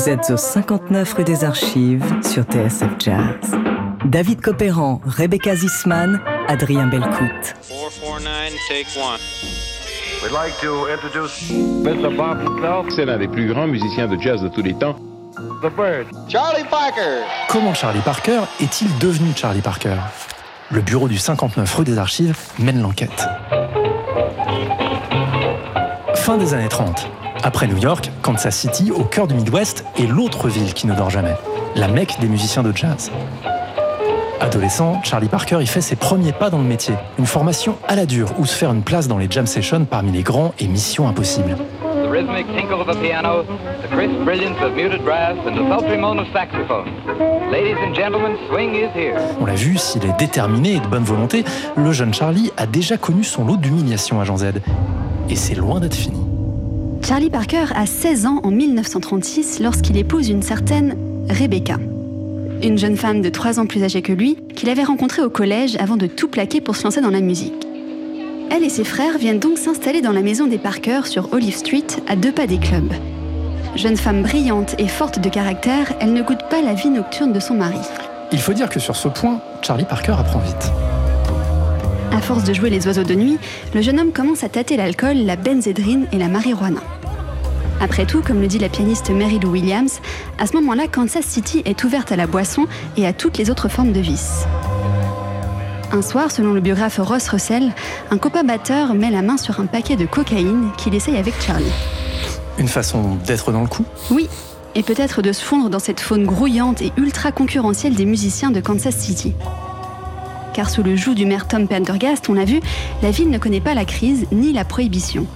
[0.05, 3.57] Vous êtes au 59 rue des Archives sur TSF Jazz.
[4.05, 7.55] David Copéran, Rebecca Zisman, Adrien Belcout.
[7.67, 9.19] 449, take one.
[10.21, 12.15] We'd like to introduce Mr.
[12.15, 12.85] Bob himself.
[12.95, 14.95] C'est l'un des plus grands musiciens de jazz de tous les temps.
[15.63, 16.05] The Bird.
[16.29, 17.23] Charlie Parker.
[17.49, 19.97] Comment Charlie Parker est-il devenu Charlie Parker?
[20.69, 23.27] Le bureau du 59 rue des Archives mène l'enquête.
[26.13, 27.09] Fin des années 30.
[27.45, 31.11] Après New York, Kansas City, au cœur du Midwest, est l'autre ville qui ne dort
[31.11, 31.35] jamais,
[31.75, 33.11] la mecque des musiciens de jazz.
[34.41, 38.07] Adolescent, Charlie Parker y fait ses premiers pas dans le métier, une formation à la
[38.07, 41.07] dure où se faire une place dans les jam sessions parmi les grands est mission
[41.07, 41.55] impossible.
[49.39, 51.45] On l'a vu, s'il est déterminé et de bonne volonté,
[51.77, 54.45] le jeune Charlie a déjà connu son lot d'humiliation à Jean Z.
[55.29, 56.24] Et c'est loin d'être fini.
[57.07, 60.97] Charlie Parker a 16 ans en 1936 lorsqu'il épouse une certaine
[61.29, 61.77] Rebecca.
[62.63, 65.75] Une jeune femme de 3 ans plus âgée que lui, qu'il avait rencontrée au collège
[65.75, 67.53] avant de tout plaquer pour se lancer dans la musique.
[68.49, 71.85] Elle et ses frères viennent donc s'installer dans la maison des Parker sur Olive Street,
[72.07, 72.93] à deux pas des clubs.
[73.75, 77.39] Jeune femme brillante et forte de caractère, elle ne goûte pas la vie nocturne de
[77.39, 77.77] son mari.
[78.31, 80.71] Il faut dire que sur ce point, Charlie Parker apprend vite.
[82.11, 83.37] À force de jouer les oiseaux de nuit,
[83.75, 86.81] le jeune homme commence à tâter l'alcool, la benzédrine et la marijuana.
[87.81, 89.99] Après tout, comme le dit la pianiste Mary Lou Williams,
[90.39, 92.67] à ce moment-là, Kansas City est ouverte à la boisson
[92.97, 94.45] et à toutes les autres formes de vice.
[95.91, 97.73] Un soir, selon le biographe Ross Russell,
[98.11, 101.65] un copain batteur met la main sur un paquet de cocaïne qu'il essaye avec Charlie.
[102.57, 103.85] Une façon d'être dans le coup?
[104.09, 104.29] Oui,
[104.73, 108.61] et peut-être de se fondre dans cette faune grouillante et ultra concurrentielle des musiciens de
[108.61, 109.33] Kansas City.
[110.53, 112.61] Car sous le joug du maire Tom Pendergast, on l'a vu,
[113.01, 115.27] la ville ne connaît pas la crise ni la prohibition.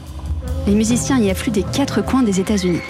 [0.67, 2.81] Les musiciens y affluent des quatre coins des États-Unis.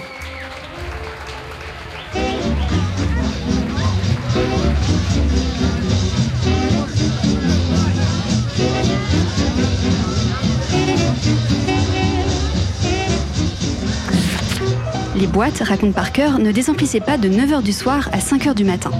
[15.16, 18.90] Les boîtes, raconte Parker, ne désemplissaient pas de 9h du soir à 5h du matin.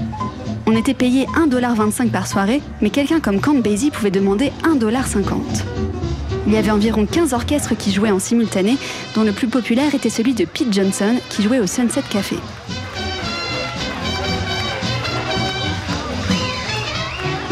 [0.67, 5.63] On était payé 1,25$ par soirée, mais quelqu'un comme Count Basie pouvait demander 1,50$.
[6.47, 8.77] Il y avait environ 15 orchestres qui jouaient en simultané,
[9.15, 12.37] dont le plus populaire était celui de Pete Johnson, qui jouait au Sunset Café.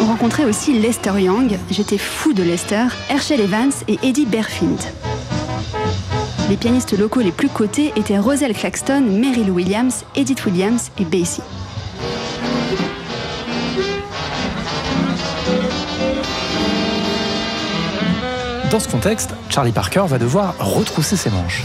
[0.01, 4.79] on rencontrait aussi Lester Young, j'étais fou de Lester, Herschel Evans et Eddie Berfind.
[6.49, 11.41] Les pianistes locaux les plus cotés étaient Roselle Claxton, Mary Williams, Edith Williams et Basie.
[18.71, 21.63] Dans ce contexte, Charlie Parker va devoir retrousser ses manches.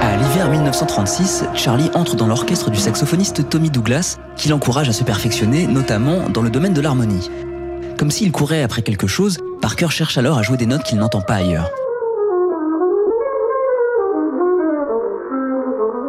[0.00, 5.04] À l'hiver 1936, Charlie entre dans l'orchestre du saxophoniste Tommy Douglas, qui l'encourage à se
[5.04, 7.30] perfectionner, notamment dans le domaine de l'harmonie.
[7.98, 11.20] Comme s'il courait après quelque chose, Parker cherche alors à jouer des notes qu'il n'entend
[11.20, 11.68] pas ailleurs.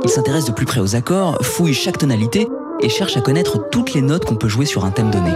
[0.05, 2.47] Il s'intéresse de plus près aux accords, fouille chaque tonalité
[2.79, 5.31] et cherche à connaître toutes les notes qu'on peut jouer sur un thème donné.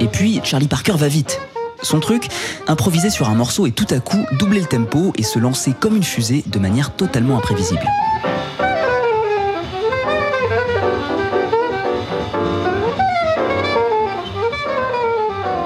[0.00, 1.38] Et puis, Charlie Parker va vite.
[1.82, 2.28] Son truc,
[2.66, 5.96] improviser sur un morceau et tout à coup doubler le tempo et se lancer comme
[5.96, 7.86] une fusée de manière totalement imprévisible.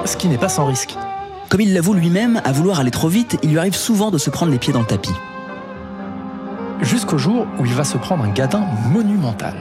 [0.05, 0.95] Ce qui n'est pas sans risque.
[1.49, 4.29] Comme il l'avoue lui-même, à vouloir aller trop vite, il lui arrive souvent de se
[4.29, 5.13] prendre les pieds dans le tapis.
[6.81, 9.55] Jusqu'au jour où il va se prendre un gadin monumental.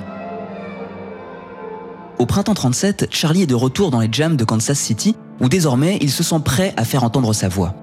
[2.19, 5.99] Au printemps 37, Charlie est de retour dans les jams de Kansas City, où désormais
[6.01, 7.75] il se sent prêt à faire entendre sa voix.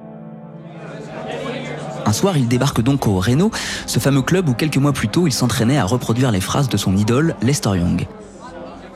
[2.05, 3.51] Un soir, il débarque donc au Reno,
[3.85, 6.77] ce fameux club où quelques mois plus tôt il s'entraînait à reproduire les phrases de
[6.77, 8.07] son idole, Lester Young.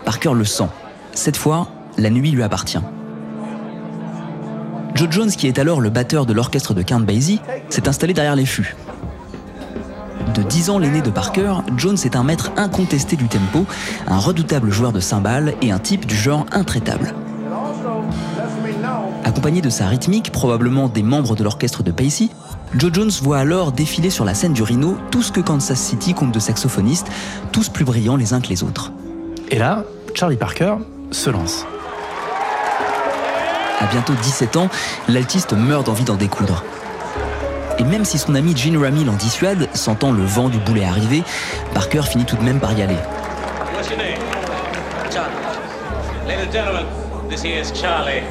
[0.04, 0.70] Parker le sent.
[1.14, 2.80] Cette fois, la nuit lui appartient.
[4.96, 7.40] Joe Jones, qui est alors le batteur de l'orchestre de Count Basie,
[7.70, 8.76] s'est installé derrière les fûts.
[10.34, 13.66] De 10 ans l'aîné de Parker, Jones est un maître incontesté du tempo,
[14.08, 17.14] un redoutable joueur de cymbales et un type du genre intraitable.
[19.26, 22.30] Accompagné de sa rythmique, probablement des membres de l'orchestre de Pacey,
[22.76, 26.14] Joe Jones voit alors défiler sur la scène du Rhino tout ce que Kansas City
[26.14, 27.08] compte de saxophonistes,
[27.52, 28.92] tous plus brillants les uns que les autres.
[29.50, 30.76] Et là, Charlie Parker
[31.12, 31.66] se lance.
[33.80, 34.70] À bientôt 17 ans,
[35.08, 36.64] l'altiste meurt d'envie d'en découdre.
[37.80, 41.24] Et même si son ami Gene Ramy l'en dissuade, sentant le vent du boulet arriver,
[41.74, 42.98] Parker finit tout de même par y aller.
[43.74, 44.20] What's your name?
[45.12, 45.34] Charlie.
[46.28, 46.86] Ladies and gentlemen,
[47.30, 48.24] this here is Charlie.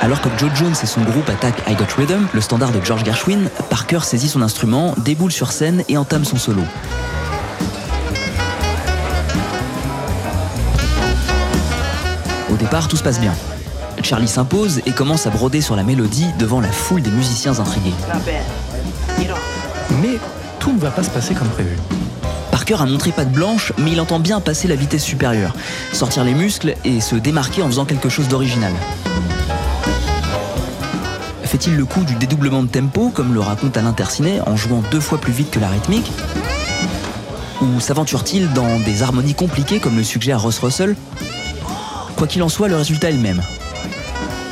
[0.00, 3.04] Alors que Joe Jones et son groupe attaquent I Got Rhythm, le standard de George
[3.04, 6.62] Gershwin, Parker saisit son instrument, déboule sur scène et entame son solo.
[12.50, 13.32] Au départ, tout se passe bien.
[14.02, 17.94] Charlie s'impose et commence à broder sur la mélodie devant la foule des musiciens intrigués.
[20.00, 20.18] Mais
[20.58, 21.76] tout ne va pas se passer comme prévu.
[22.62, 25.52] Parker a montré patte blanche, mais il entend bien passer la vitesse supérieure,
[25.92, 28.70] sortir les muscles et se démarquer en faisant quelque chose d'original.
[31.42, 35.00] Fait-il le coup du dédoublement de tempo, comme le raconte Alain Tercinet, en jouant deux
[35.00, 36.12] fois plus vite que la rythmique?
[37.62, 40.94] Ou s'aventure-t-il dans des harmonies compliquées, comme le suggère Ross Russell?
[42.14, 43.42] Quoi qu'il en soit, le résultat est le même.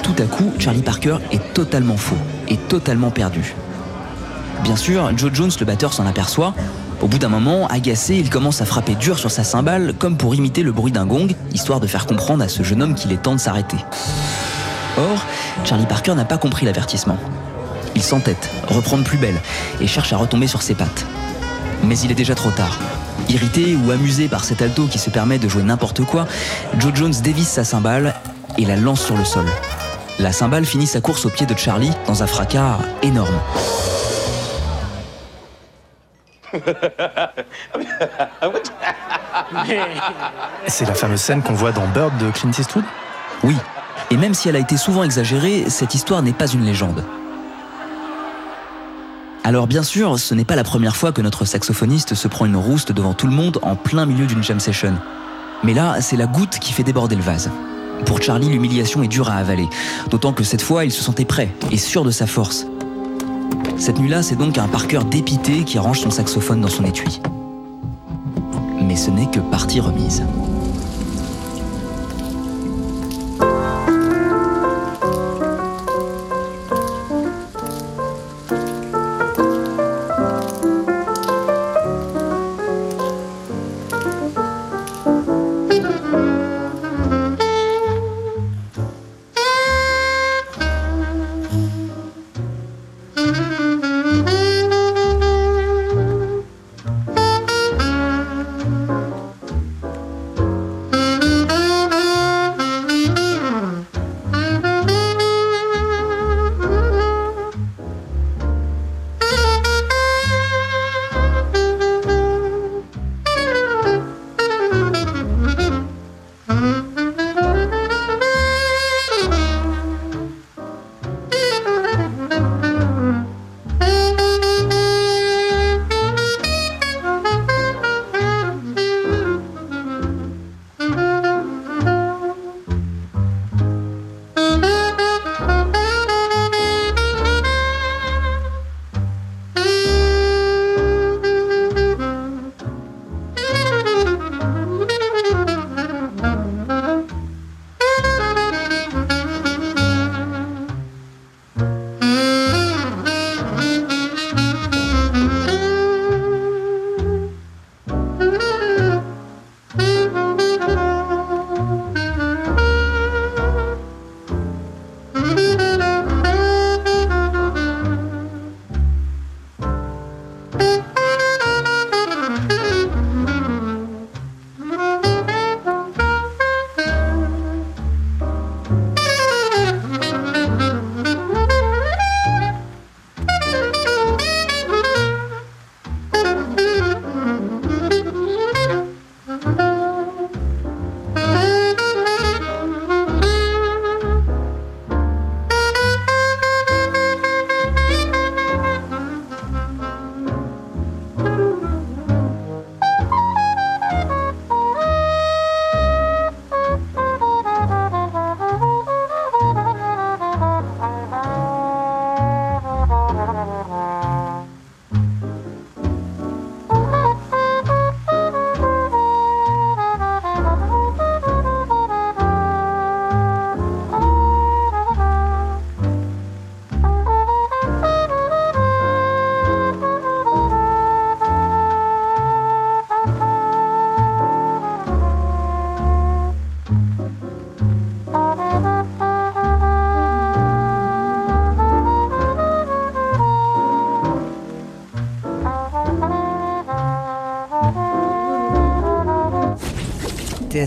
[0.03, 3.55] Tout à coup, Charlie Parker est totalement faux et totalement perdu.
[4.65, 6.55] Bien sûr, Joe Jones, le batteur, s'en aperçoit.
[7.01, 10.35] Au bout d'un moment, agacé, il commence à frapper dur sur sa cymbale, comme pour
[10.35, 13.23] imiter le bruit d'un gong, histoire de faire comprendre à ce jeune homme qu'il est
[13.23, 13.79] temps de s'arrêter.
[14.99, 15.25] Or,
[15.65, 17.17] Charlie Parker n'a pas compris l'avertissement.
[17.95, 19.41] Il s'entête, reprend de plus belle,
[19.81, 21.07] et cherche à retomber sur ses pattes.
[21.85, 22.79] Mais il est déjà trop tard.
[23.31, 26.27] Irrité ou amusé par cet alto qui se permet de jouer n'importe quoi,
[26.79, 28.15] Joe Jones dévisse sa cymbale
[28.59, 29.47] et la lance sur le sol.
[30.19, 33.41] La cymbale finit sa course au pied de Charlie dans un fracas énorme.
[40.67, 42.85] C'est la fameuse scène qu'on voit dans Bird de Clint Eastwood?
[43.43, 43.57] Oui,
[44.11, 47.05] et même si elle a été souvent exagérée, cette histoire n'est pas une légende.
[49.45, 52.57] Alors bien sûr, ce n'est pas la première fois que notre saxophoniste se prend une
[52.57, 54.95] rouste devant tout le monde en plein milieu d'une jam session.
[55.63, 57.51] Mais là, c'est la goutte qui fait déborder le vase.
[58.05, 59.69] Pour Charlie, l'humiliation est dure à avaler,
[60.11, 62.67] d'autant que cette fois, il se sentait prêt et sûr de sa force.
[63.81, 67.23] Cette nuit-là, c'est donc un Parker dépité qui range son saxophone dans son étui.
[68.83, 70.23] Mais ce n'est que partie remise.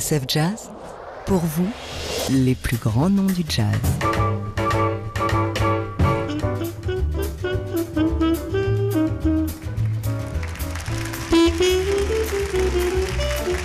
[0.03, 0.69] TSF Jazz,
[1.25, 1.71] pour vous,
[2.29, 3.73] les plus grands noms du jazz.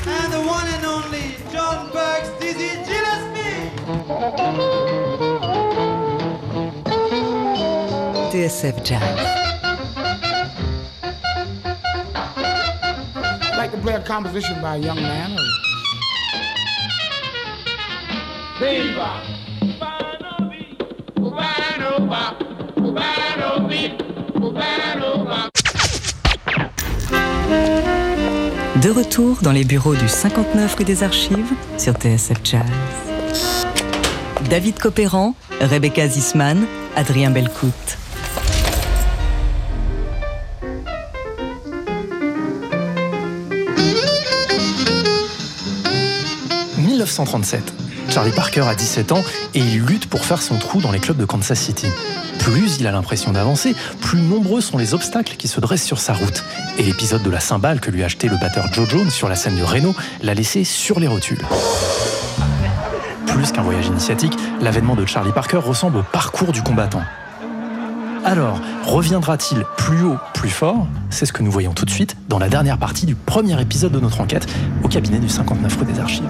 [0.07, 3.73] And the one and only John Burks, Dizzy Gillespie.
[8.31, 9.39] TSF Jazz.
[13.57, 15.37] like to play a composition by a young man.
[18.61, 18.65] De
[28.91, 32.65] retour dans les bureaux du 59 rue des Archives sur TSF Jazz.
[34.51, 37.71] David Copéran, Rebecca Zisman, Adrien Belcout.
[46.79, 47.88] «1937.
[48.09, 49.23] Charlie Parker a 17 ans
[49.55, 51.87] et il lutte pour faire son trou dans les clubs de Kansas City.
[52.39, 56.15] Plus il a l'impression d'avancer, plus nombreux sont les obstacles qui se dressent sur sa
[56.15, 56.43] route.
[56.79, 59.37] Et l'épisode de la cymbale que lui a acheté le batteur Joe Jones sur la
[59.37, 61.43] scène de Reno l'a laissé sur les rotules.
[63.27, 67.03] Plus qu'un voyage initiatique, l'avènement de Charlie Parker ressemble au parcours du combattant.
[68.25, 70.87] Alors, reviendra-t-il plus haut, plus fort?
[71.11, 73.93] C'est ce que nous voyons tout de suite dans la dernière partie du premier épisode
[73.93, 74.47] de notre enquête
[74.83, 76.25] au cabinet du 59 rue des Archives.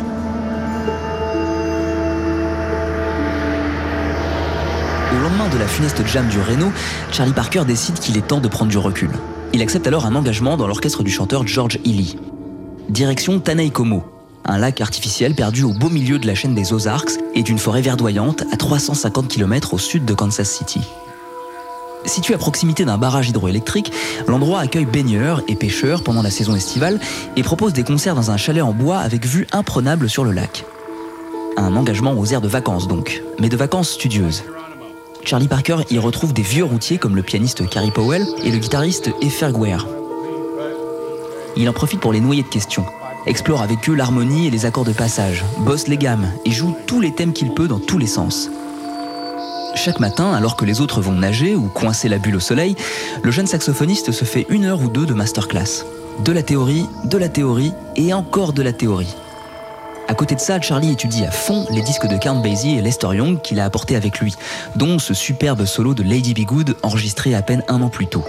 [5.29, 6.73] Lendemain de la funeste jam du Reno,
[7.13, 9.11] Charlie Parker décide qu'il est temps de prendre du recul.
[9.53, 12.17] Il accepte alors un engagement dans l'orchestre du chanteur George Ely.
[12.89, 14.05] Direction Tanaikomo,
[14.47, 17.83] un lac artificiel perdu au beau milieu de la chaîne des Ozarks et d'une forêt
[17.83, 20.81] verdoyante à 350 km au sud de Kansas City.
[22.07, 23.93] Situé à proximité d'un barrage hydroélectrique,
[24.29, 27.01] l'endroit accueille baigneurs et pêcheurs pendant la saison estivale
[27.37, 30.65] et propose des concerts dans un chalet en bois avec vue imprenable sur le lac.
[31.59, 34.45] Un engagement aux airs de vacances donc, mais de vacances studieuses.
[35.29, 39.11] Charlie Parker y retrouve des vieux routiers comme le pianiste Carrie Powell et le guitariste
[39.21, 39.87] Effer Guare.
[41.55, 42.87] Il en profite pour les noyer de questions,
[43.27, 47.03] explore avec eux l'harmonie et les accords de passage, bosse les gammes et joue tous
[47.03, 48.49] les thèmes qu'il peut dans tous les sens.
[49.75, 52.75] Chaque matin, alors que les autres vont nager ou coincer la bulle au soleil,
[53.23, 55.85] le jeune saxophoniste se fait une heure ou deux de masterclass.
[56.25, 59.15] De la théorie, de la théorie et encore de la théorie.
[60.09, 63.15] À côté de ça, Charlie étudie à fond les disques de Count Basie et Lester
[63.15, 64.35] Young qu'il a apportés avec lui,
[64.75, 68.25] dont ce superbe solo de Lady Be Good enregistré à peine un an plus tôt.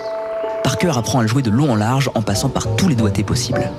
[0.62, 3.24] Parker apprend à le jouer de long en large en passant par tous les doigtés
[3.24, 3.72] possibles.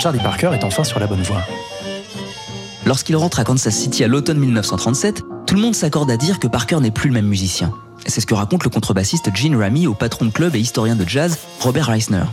[0.00, 1.42] Charlie Parker est enfin sur la bonne voie.
[2.86, 6.46] Lorsqu'il rentre à Kansas City à l'automne 1937, tout le monde s'accorde à dire que
[6.46, 7.74] Parker n'est plus le même musicien.
[8.06, 11.06] C'est ce que raconte le contrebassiste Gene Ramy au patron de club et historien de
[11.06, 12.24] jazz Robert Reisner.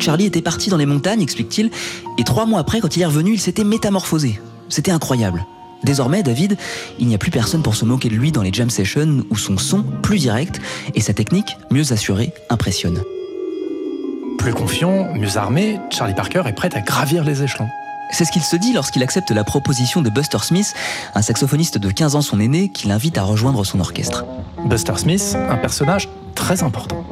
[0.00, 1.70] Charlie était parti dans les montagnes, explique-t-il,
[2.18, 4.40] et trois mois après, quand il est revenu, il s'était métamorphosé.
[4.68, 5.46] C'était incroyable.
[5.84, 6.58] Désormais, David,
[6.98, 9.36] il n'y a plus personne pour se moquer de lui dans les jam sessions où
[9.36, 10.60] son son, plus direct,
[10.96, 13.00] et sa technique, mieux assurée, impressionne.
[14.40, 17.68] Plus confiant, mieux armé, Charlie Parker est prêt à gravir les échelons.
[18.10, 20.72] C'est ce qu'il se dit lorsqu'il accepte la proposition de Buster Smith,
[21.14, 24.24] un saxophoniste de 15 ans son aîné, qui l'invite à rejoindre son orchestre.
[24.64, 27.04] Buster Smith, un personnage très important.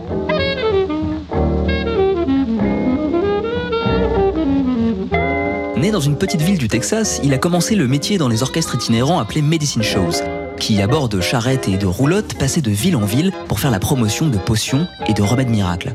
[5.76, 8.74] Né dans une petite ville du Texas, il a commencé le métier dans les orchestres
[8.74, 10.22] itinérants appelés Medicine Shows.
[10.58, 13.70] qui, à bord de charrettes et de roulottes, passait de ville en ville pour faire
[13.70, 15.94] la promotion de potions et de remèdes miracles.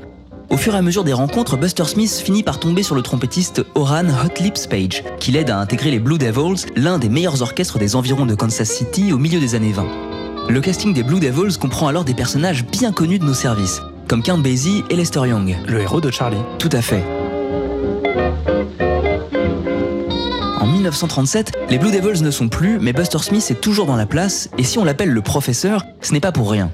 [0.53, 3.65] Au fur et à mesure des rencontres, Buster Smith finit par tomber sur le trompettiste
[3.73, 7.79] Oran Hot Lips Page, qui l'aide à intégrer les Blue Devils, l'un des meilleurs orchestres
[7.79, 9.87] des environs de Kansas City au milieu des années 20.
[10.49, 14.21] Le casting des Blue Devils comprend alors des personnages bien connus de nos services, comme
[14.21, 15.57] Count Basie et Lester Young.
[15.67, 16.37] Le héros de Charlie.
[16.59, 17.03] Tout à fait.
[20.61, 24.05] En 1937, les Blue Devils ne sont plus, mais Buster Smith est toujours dans la
[24.05, 26.69] place, et si on l'appelle le professeur, ce n'est pas pour rien.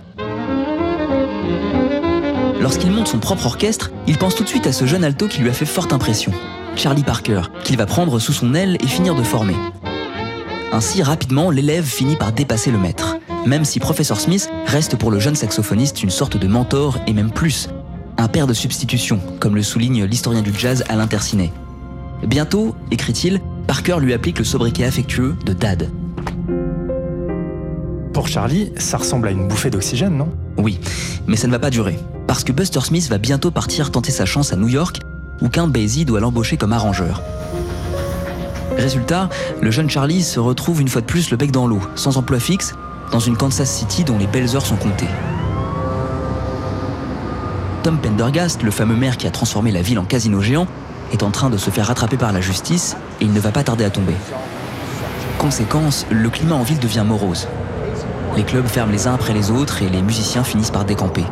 [2.59, 5.39] Lorsqu'il monte son propre orchestre, il pense tout de suite à ce jeune alto qui
[5.39, 6.33] lui a fait forte impression,
[6.75, 9.55] Charlie Parker, qu'il va prendre sous son aile et finir de former.
[10.73, 15.19] Ainsi, rapidement, l'élève finit par dépasser le maître, même si Professeur Smith reste pour le
[15.19, 17.69] jeune saxophoniste une sorte de mentor et même plus,
[18.17, 21.53] un père de substitution, comme le souligne l'historien du jazz Alain Tercinet.
[22.27, 25.89] Bientôt, écrit-il, Parker lui applique le sobriquet affectueux de Dad.
[28.13, 30.29] Pour Charlie, ça ressemble à une bouffée d'oxygène, non?
[30.57, 30.79] Oui,
[31.27, 34.25] mais ça ne va pas durer, parce que Buster Smith va bientôt partir tenter sa
[34.25, 34.99] chance à New York,
[35.41, 37.21] où Count Basie doit l'embaucher comme arrangeur.
[38.77, 39.29] Résultat,
[39.61, 42.39] le jeune Charlie se retrouve une fois de plus le bec dans l'eau, sans emploi
[42.39, 42.73] fixe,
[43.11, 45.07] dans une Kansas City dont les belles heures sont comptées.
[47.83, 50.67] Tom Pendergast, le fameux maire qui a transformé la ville en casino géant,
[51.11, 53.63] est en train de se faire rattraper par la justice et il ne va pas
[53.63, 54.15] tarder à tomber.
[55.37, 57.47] Conséquence, le climat en ville devient morose.
[58.39, 61.25] Les clubs ferment les uns après les autres et les musiciens finissent par décamper.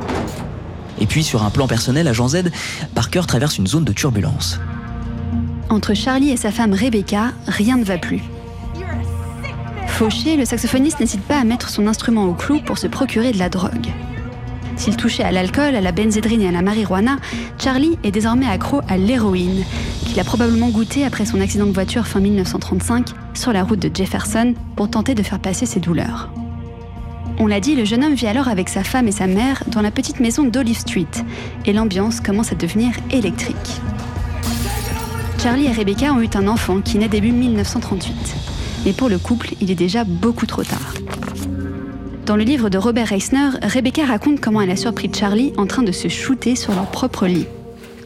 [0.99, 2.51] Et puis, sur un plan personnel, à Jean Z,
[2.95, 4.59] Parker traverse une zone de turbulence.
[5.69, 8.19] Entre Charlie et sa femme Rebecca, rien ne va plus.
[9.87, 13.39] Fauché, le saxophoniste n'hésite pas à mettre son instrument au clou pour se procurer de
[13.39, 13.87] la drogue.
[14.75, 17.19] S'il touchait à l'alcool, à la benzédrine et à la marijuana,
[17.57, 19.63] Charlie est désormais accro à l'héroïne,
[20.05, 23.89] qu'il a probablement goûté après son accident de voiture fin 1935 sur la route de
[23.95, 26.29] Jefferson pour tenter de faire passer ses douleurs.
[27.39, 29.81] On l'a dit, le jeune homme vit alors avec sa femme et sa mère dans
[29.81, 31.05] la petite maison d'Olive Street,
[31.65, 33.81] et l'ambiance commence à devenir électrique.
[35.37, 38.35] Charlie et Rebecca ont eu un enfant qui naît début 1938.
[38.85, 40.95] Mais pour le couple, il est déjà beaucoup trop tard.
[42.25, 45.83] Dans le livre de Robert Reisner, Rebecca raconte comment elle a surpris Charlie en train
[45.83, 47.45] de se shooter sur leur propre lit.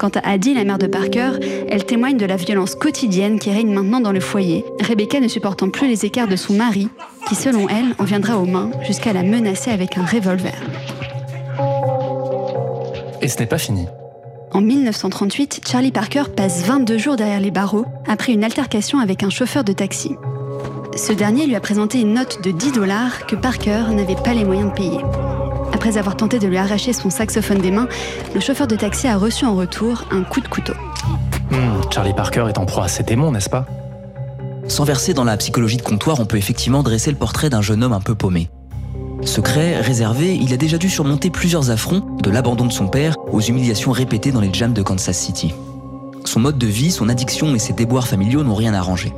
[0.01, 1.33] Quant à Addie, la mère de Parker,
[1.69, 5.69] elle témoigne de la violence quotidienne qui règne maintenant dans le foyer, Rebecca ne supportant
[5.69, 6.89] plus les écarts de son mari,
[7.29, 10.55] qui selon elle en viendra aux mains jusqu'à la menacer avec un revolver.
[13.21, 13.85] Et ce n'est pas fini.
[14.51, 19.29] En 1938, Charlie Parker passe 22 jours derrière les barreaux après une altercation avec un
[19.29, 20.15] chauffeur de taxi.
[20.95, 24.45] Ce dernier lui a présenté une note de 10 dollars que Parker n'avait pas les
[24.45, 25.30] moyens de payer.
[25.73, 27.87] Après avoir tenté de lui arracher son saxophone des mains,
[28.33, 30.73] le chauffeur de taxi a reçu en retour un coup de couteau.
[31.49, 33.65] Hmm, Charlie Parker est en proie à ses démons, n'est-ce pas?
[34.67, 37.83] Sans verser dans la psychologie de comptoir, on peut effectivement dresser le portrait d'un jeune
[37.83, 38.49] homme un peu paumé.
[39.23, 43.41] Secret, réservé, il a déjà dû surmonter plusieurs affronts, de l'abandon de son père aux
[43.41, 45.53] humiliations répétées dans les jams de Kansas City.
[46.25, 49.13] Son mode de vie, son addiction et ses déboires familiaux n'ont rien arrangé.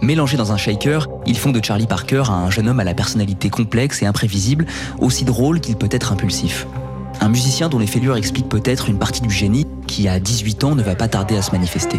[0.00, 3.50] Mélangés dans un shaker, ils font de Charlie Parker un jeune homme à la personnalité
[3.50, 4.66] complexe et imprévisible,
[5.00, 6.66] aussi drôle qu'il peut être impulsif.
[7.20, 10.74] Un musicien dont les fêlures expliquent peut-être une partie du génie qui, à 18 ans,
[10.76, 11.98] ne va pas tarder à se manifester.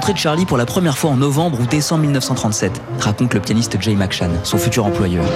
[0.00, 3.94] Rencontré Charlie pour la première fois en novembre ou décembre 1937, raconte le pianiste Jay
[3.94, 5.26] McShann, son futur employeur.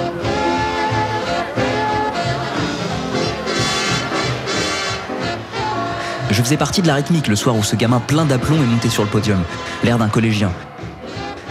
[6.31, 8.89] Je faisais partie de la rythmique le soir où ce gamin plein d'aplomb est monté
[8.89, 9.43] sur le podium,
[9.83, 10.51] l'air d'un collégien.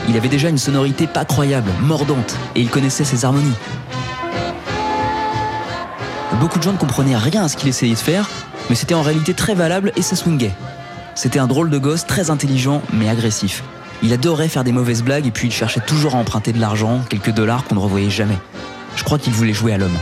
[0.10, 3.54] Il avait déjà une sonorité pas croyable, mordante, et il connaissait ses harmonies.
[6.40, 8.28] Beaucoup de gens ne comprenaient rien à ce qu'il essayait de faire,
[8.72, 10.56] mais c'était en réalité très valable et ça swingait.
[11.16, 13.64] C'était un drôle de gosse, très intelligent, mais agressif.
[14.02, 17.02] Il adorait faire des mauvaises blagues et puis il cherchait toujours à emprunter de l'argent,
[17.10, 18.38] quelques dollars qu'on ne revoyait jamais.
[18.96, 19.98] Je crois qu'il voulait jouer à l'homme.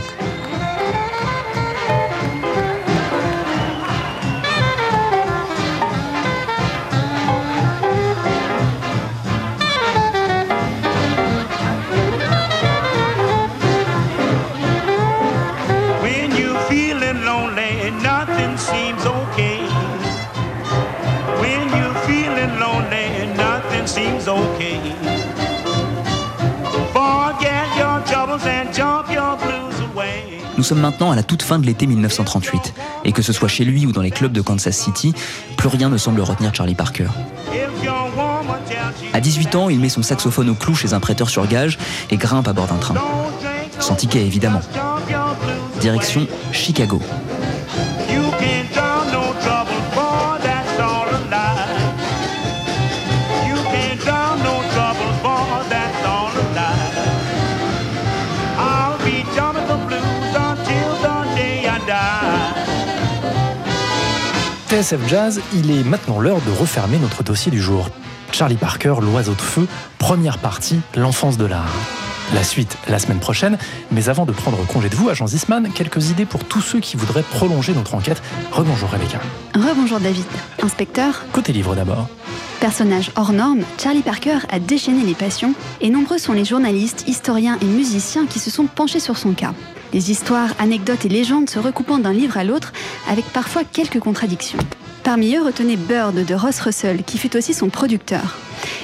[30.72, 32.72] Sommes maintenant à la toute fin de l'été 1938,
[33.04, 35.12] et que ce soit chez lui ou dans les clubs de Kansas City,
[35.58, 37.08] plus rien ne semble retenir Charlie Parker.
[39.12, 41.76] À 18 ans, il met son saxophone au clou chez un prêteur sur gage
[42.10, 42.94] et grimpe à bord d'un train.
[43.80, 44.60] Sans ticket, évidemment.
[45.82, 47.02] Direction Chicago.
[64.82, 67.88] TSF Jazz, il est maintenant l'heure de refermer notre dossier du jour.
[68.32, 69.68] Charlie Parker, l'oiseau de feu,
[69.98, 71.72] première partie, l'enfance de l'art.
[72.34, 73.58] La suite la semaine prochaine,
[73.92, 76.96] mais avant de prendre congé de vous, agent Zisman, quelques idées pour tous ceux qui
[76.96, 78.20] voudraient prolonger notre enquête.
[78.50, 79.20] Rebonjour Rebecca.
[79.54, 80.24] Rebonjour David.
[80.64, 82.08] Inspecteur Côté livre d'abord.
[82.58, 87.56] Personnage hors norme, Charlie Parker a déchaîné les passions et nombreux sont les journalistes, historiens
[87.62, 89.52] et musiciens qui se sont penchés sur son cas.
[89.92, 92.72] Les histoires, anecdotes et légendes se recoupant d'un livre à l'autre
[93.08, 94.58] avec parfois quelques contradictions.
[95.04, 98.38] Parmi eux, retenez Bird de Ross Russell, qui fut aussi son producteur.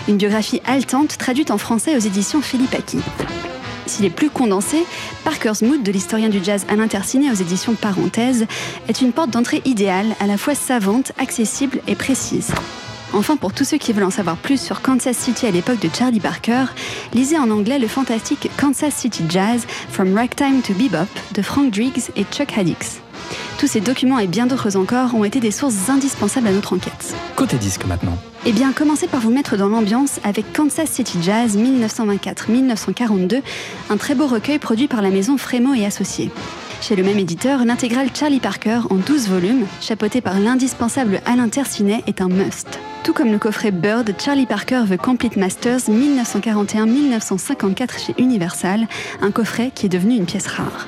[0.09, 2.99] Une biographie haletante traduite en français aux éditions Philippe Aki.
[3.87, 4.85] S'il est plus condensé,
[5.25, 8.47] Parker's Mood de l'historien du jazz Alain Tercinet aux éditions Parenthèse
[8.89, 12.53] est une porte d'entrée idéale, à la fois savante, accessible et précise.
[13.15, 15.89] Enfin, pour tous ceux qui veulent en savoir plus sur Kansas City à l'époque de
[15.93, 16.67] Charlie Parker,
[17.15, 22.11] lisez en anglais le fantastique Kansas City Jazz From Ragtime to Bebop de Frank Driggs
[22.17, 23.01] et Chuck Haddix.
[23.59, 27.15] Tous ces documents et bien d'autres encore ont été des sources indispensables à notre enquête.
[27.35, 28.17] Côté disque maintenant.
[28.47, 33.43] Eh bien, commencez par vous mettre dans l'ambiance avec Kansas City Jazz 1924-1942,
[33.91, 36.31] un très beau recueil produit par la maison Frémo et Associés.
[36.81, 42.05] Chez le même éditeur, l'intégrale Charlie Parker en 12 volumes, chapeauté par l'indispensable Alain Tercinet,
[42.07, 42.79] est un must.
[43.03, 48.87] Tout comme le coffret Bird, Charlie Parker The Complete Masters 1941-1954 chez Universal,
[49.21, 50.87] un coffret qui est devenu une pièce rare.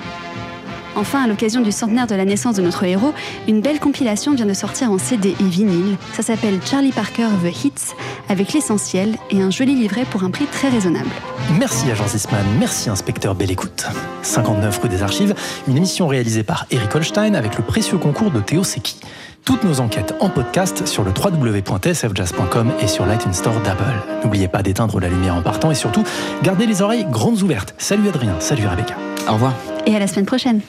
[0.96, 3.12] Enfin, à l'occasion du centenaire de la naissance de notre héros,
[3.48, 5.96] une belle compilation vient de sortir en CD et vinyle.
[6.14, 7.94] Ça s'appelle Charlie Parker The Hits,
[8.28, 11.10] avec l'essentiel et un joli livret pour un prix très raisonnable.
[11.58, 13.86] Merci Agent Zisman, merci Inspecteur Belle Écoute.
[14.22, 15.34] 59 rue des Archives,
[15.68, 19.00] une émission réalisée par Eric Holstein avec le précieux concours de Théo Seki.
[19.44, 23.82] Toutes nos enquêtes en podcast sur le www.tsfjazz.com et sur l'iTunes Store d'Apple.
[24.22, 26.04] N'oubliez pas d'éteindre la lumière en partant et surtout,
[26.42, 27.74] gardez les oreilles grandes ouvertes.
[27.78, 28.94] Salut Adrien, salut Rebecca.
[29.28, 29.54] Au revoir.
[29.86, 30.60] Et à la semaine prochaine.